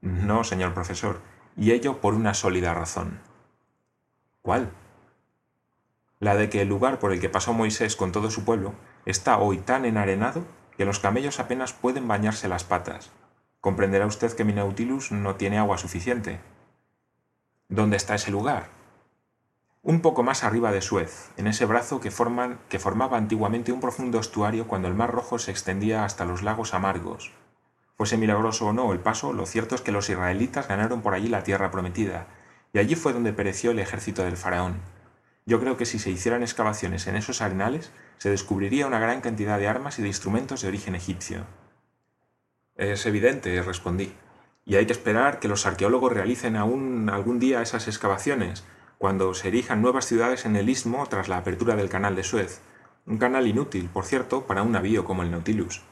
No, 0.00 0.44
señor 0.44 0.74
profesor, 0.74 1.20
y 1.56 1.72
ello 1.72 2.00
por 2.00 2.14
una 2.14 2.34
sólida 2.34 2.74
razón. 2.74 3.20
¿Cuál? 4.42 4.70
La 6.20 6.34
de 6.34 6.48
que 6.48 6.62
el 6.62 6.68
lugar 6.68 6.98
por 6.98 7.12
el 7.12 7.20
que 7.20 7.28
pasó 7.28 7.52
Moisés 7.52 7.96
con 7.96 8.12
todo 8.12 8.30
su 8.30 8.44
pueblo 8.44 8.74
está 9.06 9.38
hoy 9.38 9.58
tan 9.58 9.84
enarenado 9.84 10.44
que 10.76 10.84
los 10.84 10.98
camellos 10.98 11.40
apenas 11.40 11.72
pueden 11.72 12.06
bañarse 12.06 12.48
las 12.48 12.64
patas, 12.64 13.10
Comprenderá 13.60 14.06
usted 14.06 14.32
que 14.34 14.44
mi 14.44 14.52
Nautilus 14.52 15.10
no 15.10 15.34
tiene 15.34 15.58
agua 15.58 15.78
suficiente. 15.78 16.40
¿Dónde 17.68 17.96
está 17.96 18.14
ese 18.14 18.30
lugar? 18.30 18.68
Un 19.82 20.00
poco 20.00 20.22
más 20.22 20.44
arriba 20.44 20.70
de 20.70 20.80
Suez, 20.80 21.30
en 21.36 21.48
ese 21.48 21.66
brazo 21.66 22.00
que, 22.00 22.12
que 22.68 22.78
formaba 22.78 23.16
antiguamente 23.16 23.72
un 23.72 23.80
profundo 23.80 24.20
estuario 24.20 24.68
cuando 24.68 24.86
el 24.86 24.94
Mar 24.94 25.10
Rojo 25.10 25.38
se 25.38 25.50
extendía 25.50 26.04
hasta 26.04 26.24
los 26.24 26.42
lagos 26.42 26.72
amargos. 26.72 27.32
Fuese 27.98 28.16
milagroso 28.16 28.68
o 28.68 28.72
no 28.72 28.92
el 28.92 29.00
paso, 29.00 29.32
lo 29.32 29.44
cierto 29.44 29.74
es 29.74 29.80
que 29.80 29.90
los 29.90 30.08
israelitas 30.08 30.68
ganaron 30.68 31.02
por 31.02 31.14
allí 31.14 31.26
la 31.26 31.42
tierra 31.42 31.72
prometida, 31.72 32.28
y 32.72 32.78
allí 32.78 32.94
fue 32.94 33.12
donde 33.12 33.32
pereció 33.32 33.72
el 33.72 33.80
ejército 33.80 34.22
del 34.22 34.36
faraón. 34.36 34.76
Yo 35.46 35.58
creo 35.58 35.76
que 35.76 35.84
si 35.84 35.98
se 35.98 36.10
hicieran 36.10 36.42
excavaciones 36.42 37.08
en 37.08 37.16
esos 37.16 37.42
arenales, 37.42 37.90
se 38.18 38.30
descubriría 38.30 38.86
una 38.86 39.00
gran 39.00 39.20
cantidad 39.20 39.58
de 39.58 39.66
armas 39.66 39.98
y 39.98 40.02
de 40.02 40.08
instrumentos 40.08 40.62
de 40.62 40.68
origen 40.68 40.94
egipcio. 40.94 41.40
Es 42.76 43.04
evidente, 43.04 43.60
respondí. 43.62 44.14
Y 44.64 44.76
hay 44.76 44.86
que 44.86 44.92
esperar 44.92 45.40
que 45.40 45.48
los 45.48 45.66
arqueólogos 45.66 46.12
realicen 46.12 46.54
aún 46.54 47.10
algún 47.10 47.40
día 47.40 47.62
esas 47.62 47.88
excavaciones, 47.88 48.64
cuando 48.98 49.34
se 49.34 49.48
erijan 49.48 49.82
nuevas 49.82 50.04
ciudades 50.04 50.46
en 50.46 50.54
el 50.54 50.68
istmo 50.68 51.04
tras 51.08 51.28
la 51.28 51.38
apertura 51.38 51.74
del 51.74 51.88
canal 51.88 52.14
de 52.14 52.22
Suez. 52.22 52.60
Un 53.06 53.18
canal 53.18 53.48
inútil, 53.48 53.88
por 53.92 54.04
cierto, 54.04 54.46
para 54.46 54.62
un 54.62 54.70
navío 54.70 55.04
como 55.04 55.24
el 55.24 55.32
Nautilus. 55.32 55.82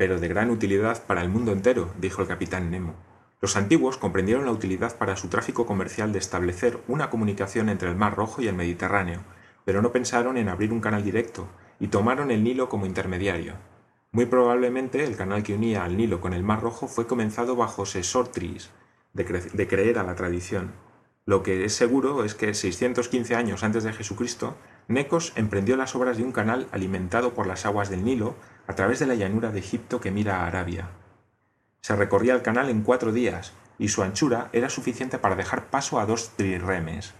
Pero 0.00 0.18
de 0.18 0.28
gran 0.28 0.48
utilidad 0.48 1.04
para 1.04 1.20
el 1.20 1.28
mundo 1.28 1.52
entero, 1.52 1.92
dijo 2.00 2.22
el 2.22 2.28
capitán 2.28 2.70
Nemo. 2.70 2.94
Los 3.42 3.54
antiguos 3.58 3.98
comprendieron 3.98 4.46
la 4.46 4.50
utilidad 4.50 4.96
para 4.96 5.14
su 5.14 5.28
tráfico 5.28 5.66
comercial 5.66 6.10
de 6.10 6.18
establecer 6.18 6.78
una 6.88 7.10
comunicación 7.10 7.68
entre 7.68 7.90
el 7.90 7.96
Mar 7.96 8.16
Rojo 8.16 8.40
y 8.40 8.48
el 8.48 8.54
Mediterráneo, 8.54 9.20
pero 9.66 9.82
no 9.82 9.92
pensaron 9.92 10.38
en 10.38 10.48
abrir 10.48 10.72
un 10.72 10.80
canal 10.80 11.04
directo, 11.04 11.48
y 11.78 11.88
tomaron 11.88 12.30
el 12.30 12.42
Nilo 12.42 12.70
como 12.70 12.86
intermediario. 12.86 13.56
Muy 14.10 14.24
probablemente 14.24 15.04
el 15.04 15.18
canal 15.18 15.42
que 15.42 15.52
unía 15.52 15.84
al 15.84 15.98
Nilo 15.98 16.22
con 16.22 16.32
el 16.32 16.44
Mar 16.44 16.62
Rojo 16.62 16.88
fue 16.88 17.06
comenzado 17.06 17.54
bajo 17.54 17.84
Sesostris, 17.84 18.70
de, 19.12 19.24
de 19.52 19.68
creer 19.68 19.98
a 19.98 20.02
la 20.02 20.14
tradición. 20.14 20.72
Lo 21.26 21.42
que 21.42 21.66
es 21.66 21.74
seguro 21.74 22.24
es 22.24 22.34
que 22.34 22.54
615 22.54 23.34
años 23.34 23.62
antes 23.64 23.84
de 23.84 23.92
Jesucristo, 23.92 24.56
Necos 24.90 25.32
emprendió 25.36 25.76
las 25.76 25.94
obras 25.94 26.16
de 26.16 26.24
un 26.24 26.32
canal 26.32 26.66
alimentado 26.72 27.32
por 27.32 27.46
las 27.46 27.64
aguas 27.64 27.90
del 27.90 28.04
Nilo 28.04 28.34
a 28.66 28.74
través 28.74 28.98
de 28.98 29.06
la 29.06 29.14
llanura 29.14 29.52
de 29.52 29.60
Egipto 29.60 30.00
que 30.00 30.10
mira 30.10 30.38
a 30.38 30.48
Arabia. 30.48 30.88
Se 31.80 31.94
recorría 31.94 32.34
el 32.34 32.42
canal 32.42 32.68
en 32.68 32.82
cuatro 32.82 33.12
días 33.12 33.52
y 33.78 33.86
su 33.90 34.02
anchura 34.02 34.48
era 34.52 34.68
suficiente 34.68 35.16
para 35.16 35.36
dejar 35.36 35.66
paso 35.66 36.00
a 36.00 36.06
dos 36.06 36.30
trirremes. 36.30 37.14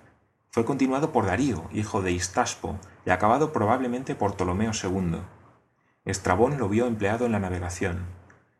Fue 0.50 0.64
continuado 0.64 1.12
por 1.12 1.26
Darío, 1.26 1.70
hijo 1.72 2.02
de 2.02 2.10
Istaspo, 2.10 2.76
y 3.06 3.10
acabado 3.10 3.52
probablemente 3.52 4.16
por 4.16 4.34
Ptolomeo 4.34 4.72
II. 4.74 5.20
Estrabón 6.04 6.58
lo 6.58 6.68
vio 6.68 6.88
empleado 6.88 7.24
en 7.24 7.30
la 7.30 7.38
navegación, 7.38 8.00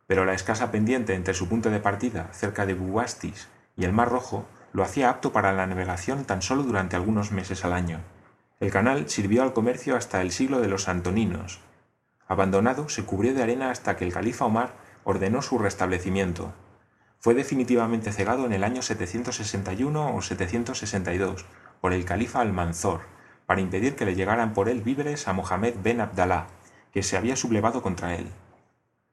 pero 0.06 0.24
la 0.24 0.34
escasa 0.34 0.70
pendiente 0.70 1.14
entre 1.14 1.34
su 1.34 1.48
punto 1.48 1.68
de 1.70 1.80
partida, 1.80 2.28
cerca 2.32 2.64
de 2.64 2.74
Bubastis, 2.74 3.48
y 3.76 3.84
el 3.86 3.92
Mar 3.92 4.08
Rojo, 4.08 4.46
lo 4.72 4.84
hacía 4.84 5.10
apto 5.10 5.32
para 5.32 5.52
la 5.52 5.66
navegación 5.66 6.24
tan 6.26 6.42
solo 6.42 6.62
durante 6.62 6.94
algunos 6.94 7.32
meses 7.32 7.64
al 7.64 7.72
año. 7.72 7.98
El 8.60 8.70
canal 8.70 9.08
sirvió 9.08 9.42
al 9.42 9.54
comercio 9.54 9.96
hasta 9.96 10.20
el 10.20 10.32
siglo 10.32 10.60
de 10.60 10.68
los 10.68 10.86
Antoninos. 10.86 11.60
Abandonado, 12.28 12.90
se 12.90 13.04
cubrió 13.04 13.32
de 13.32 13.42
arena 13.42 13.70
hasta 13.70 13.96
que 13.96 14.04
el 14.04 14.12
califa 14.12 14.44
Omar 14.44 14.74
ordenó 15.02 15.40
su 15.40 15.56
restablecimiento. 15.56 16.52
Fue 17.18 17.32
definitivamente 17.32 18.12
cegado 18.12 18.44
en 18.44 18.52
el 18.52 18.62
año 18.62 18.82
761 18.82 20.14
o 20.14 20.20
762 20.20 21.46
por 21.80 21.94
el 21.94 22.04
califa 22.04 22.42
Almanzor, 22.42 23.00
para 23.46 23.62
impedir 23.62 23.96
que 23.96 24.04
le 24.04 24.14
llegaran 24.14 24.52
por 24.52 24.68
él 24.68 24.82
víveres 24.82 25.26
a 25.26 25.32
Mohamed 25.32 25.76
ben 25.82 26.02
Abdalá, 26.02 26.48
que 26.92 27.02
se 27.02 27.16
había 27.16 27.36
sublevado 27.36 27.80
contra 27.80 28.14
él. 28.14 28.26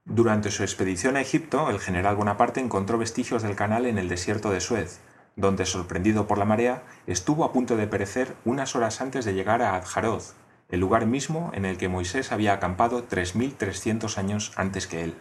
Durante 0.04 0.52
su 0.52 0.64
expedición 0.64 1.16
a 1.16 1.22
Egipto, 1.22 1.70
el 1.70 1.80
general 1.80 2.18
Bonaparte 2.18 2.60
encontró 2.60 2.98
vestigios 2.98 3.44
del 3.44 3.56
canal 3.56 3.86
en 3.86 3.98
el 3.98 4.10
desierto 4.10 4.52
de 4.52 4.60
Suez, 4.60 5.00
donde, 5.38 5.66
sorprendido 5.66 6.28
por 6.28 6.38
la 6.38 6.46
marea, 6.46 6.84
estuvo 7.06 7.46
a 7.46 7.54
punto 7.54 7.78
de 7.78 7.88
perecer 7.88 8.36
unas 8.44 8.76
horas 8.76 9.00
antes 9.00 9.24
de 9.24 9.34
llegar 9.34 9.62
a 9.62 9.76
Adjaroz, 9.76 10.36
el 10.70 10.82
lugar 10.82 11.06
mismo 11.06 11.52
en 11.54 11.64
el 11.64 11.78
que 11.78 11.88
Moisés 11.88 12.34
había 12.34 12.54
acampado 12.54 13.08
3.300 13.08 14.18
años 14.18 14.52
antes 14.58 14.88
que 14.88 15.04
él. 15.04 15.16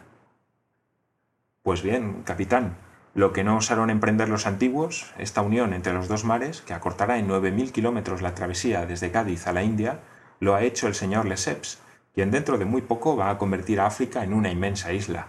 Pues 1.63 1.83
bien, 1.83 2.23
capitán, 2.25 2.77
lo 3.15 3.33
que 3.33 3.45
no 3.45 3.59
osaron 3.59 3.91
emprender 3.91 4.29
los 4.29 4.47
antiguos, 4.47 5.13
esta 5.19 5.43
unión 5.43 5.75
entre 5.75 5.93
los 5.93 6.09
dos 6.09 6.25
mares, 6.25 6.63
que 6.63 6.75
acortará 6.75 7.19
en 7.19 7.29
9.000 7.29 7.71
kilómetros 7.71 8.23
la 8.23 8.35
travesía 8.35 8.87
desde 8.87 9.11
Cádiz 9.11 9.47
a 9.47 9.53
la 9.53 9.63
India, 9.63 10.01
lo 10.41 10.55
ha 10.55 10.63
hecho 10.63 10.87
el 10.87 10.95
señor 10.95 11.27
Lesseps, 11.27 11.79
quien 12.15 12.31
dentro 12.31 12.57
de 12.57 12.65
muy 12.65 12.81
poco 12.81 13.17
va 13.17 13.31
a 13.31 13.39
convertir 13.39 13.81
a 13.81 13.87
África 13.87 14.25
en 14.25 14.33
una 14.33 14.51
inmensa 14.51 14.93
isla. 14.93 15.29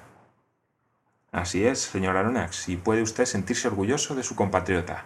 Así 1.32 1.66
es, 1.66 1.80
señor 1.80 2.16
Aronnax, 2.16 2.70
y 2.70 2.78
puede 2.78 3.02
usted 3.02 3.26
sentirse 3.26 3.68
orgulloso 3.68 4.16
de 4.16 4.24
su 4.24 4.36
compatriota. 4.36 5.06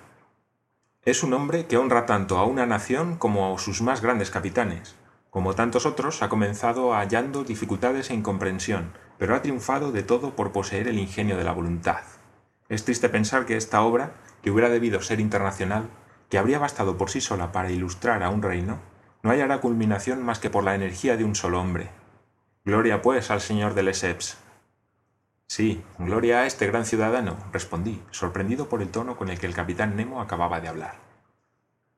Es 1.03 1.23
un 1.23 1.33
hombre 1.33 1.65
que 1.65 1.77
honra 1.77 2.05
tanto 2.05 2.37
a 2.37 2.45
una 2.45 2.67
nación 2.67 3.17
como 3.17 3.55
a 3.55 3.57
sus 3.57 3.81
más 3.81 4.01
grandes 4.01 4.29
capitanes. 4.29 4.95
Como 5.31 5.55
tantos 5.55 5.85
otros, 5.85 6.21
ha 6.21 6.29
comenzado 6.29 6.93
hallando 6.93 7.43
dificultades 7.43 8.11
e 8.11 8.13
incomprensión, 8.13 8.93
pero 9.17 9.35
ha 9.35 9.41
triunfado 9.41 9.91
de 9.91 10.03
todo 10.03 10.35
por 10.35 10.51
poseer 10.51 10.87
el 10.87 10.99
ingenio 10.99 11.37
de 11.37 11.43
la 11.43 11.53
voluntad. 11.53 12.01
Es 12.69 12.85
triste 12.85 13.09
pensar 13.09 13.45
que 13.45 13.57
esta 13.57 13.81
obra, 13.81 14.13
que 14.43 14.51
hubiera 14.51 14.69
debido 14.69 15.01
ser 15.01 15.19
internacional, 15.19 15.89
que 16.29 16.37
habría 16.37 16.59
bastado 16.59 16.97
por 16.97 17.09
sí 17.09 17.19
sola 17.19 17.51
para 17.51 17.71
ilustrar 17.71 18.23
a 18.23 18.29
un 18.29 18.43
reino, 18.43 18.79
no 19.23 19.31
hallará 19.31 19.59
culminación 19.59 20.23
más 20.23 20.39
que 20.39 20.49
por 20.49 20.63
la 20.63 20.75
energía 20.75 21.17
de 21.17 21.23
un 21.23 21.35
solo 21.35 21.59
hombre. 21.59 21.89
Gloria 22.63 23.01
pues 23.01 23.31
al 23.31 23.41
señor 23.41 23.73
de 23.73 23.83
Lesseps, 23.83 24.37
Sí, 25.53 25.83
gloria 25.99 26.39
a 26.39 26.45
este 26.45 26.65
gran 26.65 26.85
ciudadano, 26.85 27.35
respondí, 27.51 28.01
sorprendido 28.11 28.69
por 28.69 28.81
el 28.81 28.87
tono 28.87 29.17
con 29.17 29.27
el 29.27 29.37
que 29.37 29.47
el 29.47 29.53
capitán 29.53 29.97
Nemo 29.97 30.21
acababa 30.21 30.61
de 30.61 30.69
hablar. 30.69 30.95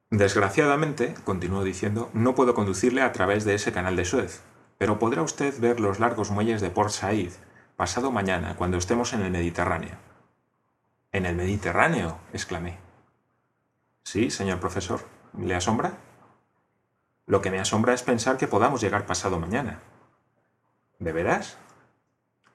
Desgraciadamente, 0.09 1.13
continuó 1.23 1.63
diciendo, 1.63 2.09
no 2.13 2.33
puedo 2.33 2.55
conducirle 2.55 3.03
a 3.03 3.11
través 3.11 3.45
de 3.45 3.53
ese 3.53 3.71
canal 3.71 3.95
de 3.95 4.05
Suez, 4.05 4.41
pero 4.79 4.97
podrá 4.97 5.21
usted 5.21 5.53
ver 5.59 5.79
los 5.79 5.99
largos 5.99 6.31
muelles 6.31 6.61
de 6.61 6.71
Port 6.71 6.89
Said 6.89 7.31
pasado 7.75 8.09
mañana, 8.09 8.55
cuando 8.55 8.77
estemos 8.77 9.13
en 9.13 9.21
el 9.21 9.29
Mediterráneo. 9.29 9.97
¿En 11.11 11.27
el 11.27 11.35
Mediterráneo? 11.35 12.17
exclamé. 12.33 12.79
Sí, 14.03 14.31
señor 14.31 14.59
profesor. 14.59 15.01
¿Le 15.37 15.53
asombra? 15.53 15.99
Lo 17.27 17.43
que 17.43 17.51
me 17.51 17.59
asombra 17.59 17.93
es 17.93 18.01
pensar 18.01 18.37
que 18.37 18.47
podamos 18.47 18.81
llegar 18.81 19.05
pasado 19.05 19.39
mañana. 19.39 19.79
¿De 20.97 21.11
veras? 21.11 21.59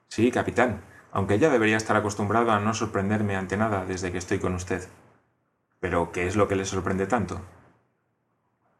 Sí, 0.08 0.32
capitán, 0.32 0.80
aunque 1.12 1.38
ya 1.38 1.50
debería 1.50 1.76
estar 1.76 1.96
acostumbrado 1.96 2.52
a 2.52 2.60
no 2.60 2.74
sorprenderme 2.74 3.36
ante 3.36 3.56
nada 3.56 3.84
desde 3.84 4.12
que 4.12 4.18
estoy 4.18 4.38
con 4.38 4.54
usted. 4.54 4.88
Pero, 5.80 6.12
¿qué 6.12 6.26
es 6.26 6.36
lo 6.36 6.48
que 6.48 6.56
le 6.56 6.64
sorprende 6.64 7.06
tanto? 7.06 7.40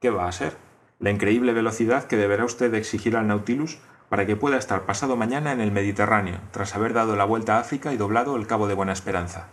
¿Qué 0.00 0.10
va 0.10 0.28
a 0.28 0.32
ser? 0.32 0.56
La 0.98 1.10
increíble 1.10 1.52
velocidad 1.52 2.04
que 2.04 2.16
deberá 2.16 2.44
usted 2.44 2.74
exigir 2.74 3.16
al 3.16 3.28
Nautilus 3.28 3.78
para 4.08 4.26
que 4.26 4.36
pueda 4.36 4.56
estar 4.56 4.86
pasado 4.86 5.16
mañana 5.16 5.52
en 5.52 5.60
el 5.60 5.70
Mediterráneo, 5.70 6.40
tras 6.50 6.74
haber 6.74 6.92
dado 6.92 7.14
la 7.14 7.24
vuelta 7.24 7.56
a 7.56 7.60
África 7.60 7.92
y 7.92 7.96
doblado 7.96 8.36
el 8.36 8.46
Cabo 8.46 8.66
de 8.66 8.74
Buena 8.74 8.92
Esperanza. 8.92 9.48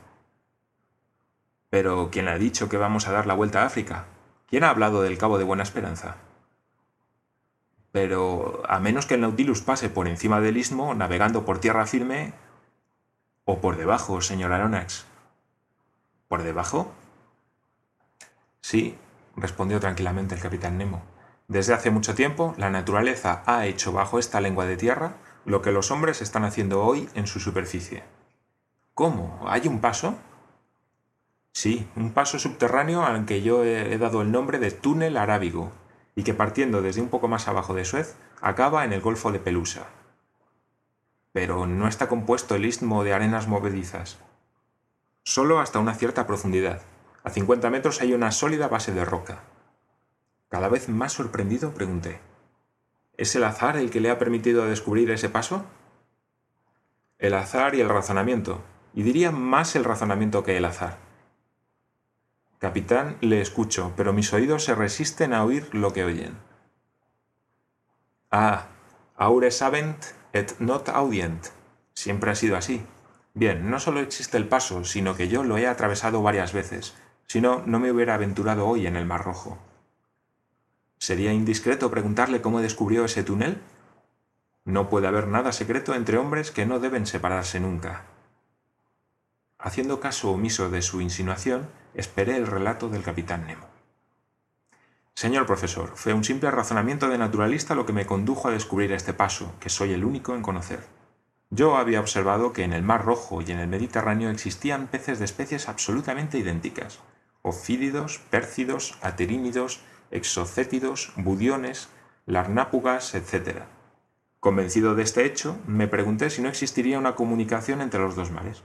Pero, 1.69 2.09
¿quién 2.11 2.27
ha 2.27 2.37
dicho 2.37 2.69
que 2.69 2.77
vamos 2.77 3.07
a 3.07 3.11
dar 3.11 3.27
la 3.27 3.33
vuelta 3.33 3.63
a 3.63 3.65
África? 3.65 4.05
¿Quién 4.47 4.63
ha 4.63 4.69
hablado 4.69 5.01
del 5.01 5.17
Cabo 5.17 5.37
de 5.37 5.43
Buena 5.43 5.63
Esperanza? 5.63 6.17
Pero 7.91 8.63
a 8.67 8.79
menos 8.79 9.05
que 9.05 9.15
el 9.15 9.21
Nautilus 9.21 9.61
pase 9.61 9.89
por 9.89 10.07
encima 10.07 10.41
del 10.41 10.57
istmo, 10.57 10.93
navegando 10.95 11.45
por 11.45 11.59
tierra 11.59 11.85
firme... 11.85 12.33
¿O 13.47 13.61
por 13.61 13.77
debajo, 13.77 14.21
señor 14.21 14.51
Aronnax? 14.51 15.05
¿Por 16.27 16.41
debajo? 16.41 16.91
Sí, 18.61 18.97
respondió 19.35 19.79
tranquilamente 19.79 20.33
el 20.33 20.41
capitán 20.41 20.79
Nemo. 20.79 21.03
Desde 21.47 21.75
hace 21.75 21.91
mucho 21.91 22.15
tiempo, 22.15 22.55
la 22.57 22.71
naturaleza 22.71 23.43
ha 23.45 23.67
hecho 23.67 23.93
bajo 23.93 24.17
esta 24.17 24.41
lengua 24.41 24.65
de 24.65 24.77
tierra 24.77 25.17
lo 25.45 25.61
que 25.61 25.71
los 25.71 25.91
hombres 25.91 26.23
están 26.23 26.43
haciendo 26.43 26.83
hoy 26.83 27.07
en 27.13 27.27
su 27.27 27.39
superficie. 27.39 28.03
¿Cómo? 28.95 29.45
¿Hay 29.47 29.67
un 29.67 29.79
paso? 29.79 30.15
Sí, 31.51 31.87
un 31.95 32.13
paso 32.13 32.39
subterráneo 32.39 33.05
al 33.05 33.27
que 33.27 33.43
yo 33.43 33.63
he 33.63 33.95
dado 33.99 34.23
el 34.23 34.31
nombre 34.31 34.57
de 34.57 34.71
túnel 34.71 35.17
arábigo, 35.17 35.71
y 36.15 36.23
que 36.23 36.33
partiendo 36.33 36.81
desde 36.81 37.01
un 37.01 37.09
poco 37.09 37.27
más 37.27 37.47
abajo 37.47 37.75
de 37.75 37.85
Suez 37.85 38.15
acaba 38.41 38.85
en 38.85 38.93
el 38.93 39.01
Golfo 39.01 39.31
de 39.31 39.39
Pelusa. 39.39 39.85
Pero 41.35 41.67
no 41.67 41.89
está 41.89 42.07
compuesto 42.07 42.55
el 42.55 42.63
istmo 42.63 43.03
de 43.03 43.13
arenas 43.13 43.49
movedizas. 43.49 44.19
Solo 45.23 45.59
hasta 45.59 45.79
una 45.79 45.93
cierta 45.93 46.25
profundidad. 46.25 46.81
A 47.25 47.29
50 47.29 47.69
metros 47.69 47.99
hay 47.99 48.13
una 48.13 48.31
sólida 48.31 48.69
base 48.69 48.93
de 48.93 49.03
roca. 49.03 49.43
Cada 50.47 50.69
vez 50.69 50.87
más 50.87 51.11
sorprendido 51.11 51.73
pregunté, 51.73 52.21
¿es 53.17 53.35
el 53.35 53.43
azar 53.43 53.75
el 53.75 53.89
que 53.89 53.99
le 53.99 54.11
ha 54.11 54.17
permitido 54.17 54.65
descubrir 54.65 55.11
ese 55.11 55.27
paso? 55.27 55.65
El 57.19 57.33
azar 57.33 57.75
y 57.75 57.81
el 57.81 57.89
razonamiento, 57.89 58.61
y 58.93 59.03
diría 59.03 59.31
más 59.31 59.75
el 59.75 59.83
razonamiento 59.83 60.45
que 60.45 60.55
el 60.55 60.63
azar. 60.63 60.99
Capitán, 62.59 63.17
le 63.19 63.41
escucho, 63.41 63.91
pero 63.97 64.13
mis 64.13 64.31
oídos 64.31 64.63
se 64.63 64.73
resisten 64.73 65.33
a 65.33 65.43
oír 65.43 65.67
lo 65.75 65.91
que 65.91 66.05
oyen. 66.05 66.37
Ah, 68.31 68.67
aure 69.17 69.51
sabent 69.51 69.97
et 70.35 70.59
not 70.59 70.89
audient. 70.89 71.49
Siempre 71.93 72.29
ha 72.29 72.35
sido 72.35 72.57
así. 72.57 72.85
Bien, 73.33 73.69
no 73.69 73.79
solo 73.79 74.01
existe 74.01 74.35
el 74.35 74.49
paso, 74.49 74.83
sino 74.83 75.15
que 75.15 75.29
yo 75.29 75.45
lo 75.45 75.57
he 75.57 75.65
atravesado 75.65 76.21
varias 76.21 76.51
veces. 76.51 76.93
Si 77.25 77.39
no, 77.39 77.63
no 77.65 77.79
me 77.79 77.89
hubiera 77.89 78.15
aventurado 78.15 78.67
hoy 78.67 78.85
en 78.85 78.97
el 78.97 79.05
Mar 79.05 79.23
Rojo. 79.23 79.57
¿Sería 80.97 81.31
indiscreto 81.31 81.89
preguntarle 81.89 82.41
cómo 82.41 82.59
descubrió 82.59 83.05
ese 83.05 83.23
túnel? 83.23 83.61
No 84.65 84.89
puede 84.89 85.07
haber 85.07 85.27
nada 85.27 85.53
secreto 85.53 85.95
entre 85.95 86.17
hombres 86.17 86.51
que 86.51 86.65
no 86.65 86.79
deben 86.79 87.05
separarse 87.05 87.61
nunca. 87.61 88.03
Haciendo 89.57 90.01
caso 90.01 90.31
omiso 90.31 90.69
de 90.69 90.81
su 90.81 90.99
insinuación, 90.99 91.69
esperé 91.93 92.35
el 92.35 92.47
relato 92.47 92.89
del 92.89 93.03
capitán 93.03 93.47
Nemo. 93.47 93.74
Señor 95.17 95.45
profesor, 95.45 95.93
fue 95.95 96.13
un 96.13 96.25
simple 96.25 96.51
razonamiento 96.51 97.07
de 97.07 97.17
naturalista 97.17 97.73
lo 97.73 97.85
que 97.85 97.93
me 97.93 98.05
condujo 98.05 98.49
a 98.49 98.51
descubrir 98.51 98.91
este 98.91 99.13
paso, 99.13 99.53
que 99.61 99.69
soy 99.69 99.93
el 99.93 100.03
único 100.03 100.35
en 100.35 100.41
conocer. 100.41 100.81
Yo 101.49 101.77
había 101.77 102.01
observado 102.01 102.51
que 102.51 102.65
en 102.65 102.73
el 102.73 102.83
Mar 102.83 103.05
Rojo 103.05 103.41
y 103.41 103.49
en 103.49 103.59
el 103.59 103.69
Mediterráneo 103.69 104.29
existían 104.29 104.87
peces 104.87 105.19
de 105.19 105.25
especies 105.25 105.69
absolutamente 105.69 106.37
idénticas, 106.37 106.99
ofídidos, 107.43 108.19
pércidos, 108.29 108.97
aterínidos, 109.01 109.79
exocétidos, 110.11 111.13
budiones, 111.15 111.87
larnápugas, 112.25 113.15
etc. 113.15 113.59
Convencido 114.41 114.95
de 114.95 115.03
este 115.03 115.23
hecho, 115.23 115.57
me 115.65 115.87
pregunté 115.87 116.29
si 116.29 116.41
no 116.41 116.49
existiría 116.49 116.99
una 116.99 117.15
comunicación 117.15 117.79
entre 117.79 118.01
los 118.01 118.17
dos 118.17 118.31
mares. 118.31 118.63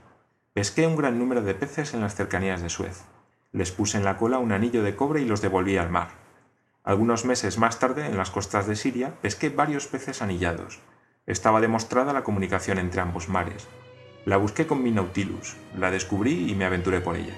Pesqué 0.51 0.85
un 0.85 0.97
gran 0.97 1.17
número 1.17 1.43
de 1.43 1.55
peces 1.55 1.93
en 1.93 2.01
las 2.01 2.15
cercanías 2.15 2.61
de 2.61 2.67
Suez. 2.67 3.05
Les 3.53 3.71
puse 3.71 3.97
en 3.97 4.03
la 4.03 4.17
cola 4.17 4.39
un 4.39 4.51
anillo 4.51 4.83
de 4.83 4.97
cobre 4.97 5.21
y 5.21 5.25
los 5.25 5.41
devolví 5.41 5.77
al 5.77 5.89
mar. 5.89 6.20
Algunos 6.83 7.25
meses 7.25 7.59
más 7.59 7.77
tarde, 7.77 8.07
en 8.07 8.17
las 8.17 8.31
costas 8.31 8.65
de 8.65 8.75
Siria, 8.75 9.13
pesqué 9.21 9.49
varios 9.49 9.85
peces 9.85 10.23
anillados. 10.23 10.79
Estaba 11.27 11.61
demostrada 11.61 12.11
la 12.11 12.23
comunicación 12.23 12.79
entre 12.79 13.01
ambos 13.01 13.29
mares. 13.29 13.67
La 14.25 14.37
busqué 14.37 14.65
con 14.65 14.81
mi 14.81 14.89
Nautilus, 14.89 15.57
la 15.77 15.91
descubrí 15.91 16.49
y 16.49 16.55
me 16.55 16.65
aventuré 16.65 16.99
por 16.99 17.17
ella. 17.17 17.35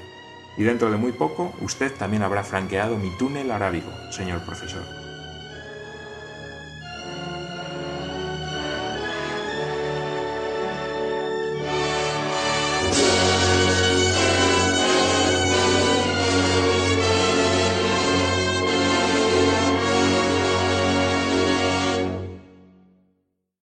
Y 0.57 0.63
dentro 0.63 0.91
de 0.91 0.97
muy 0.97 1.11
poco, 1.11 1.53
usted 1.59 1.91
también 1.93 2.23
habrá 2.23 2.43
franqueado 2.43 2.97
mi 2.97 3.09
túnel 3.17 3.51
arábigo, 3.51 3.91
señor 4.11 4.45
profesor. 4.45 5.02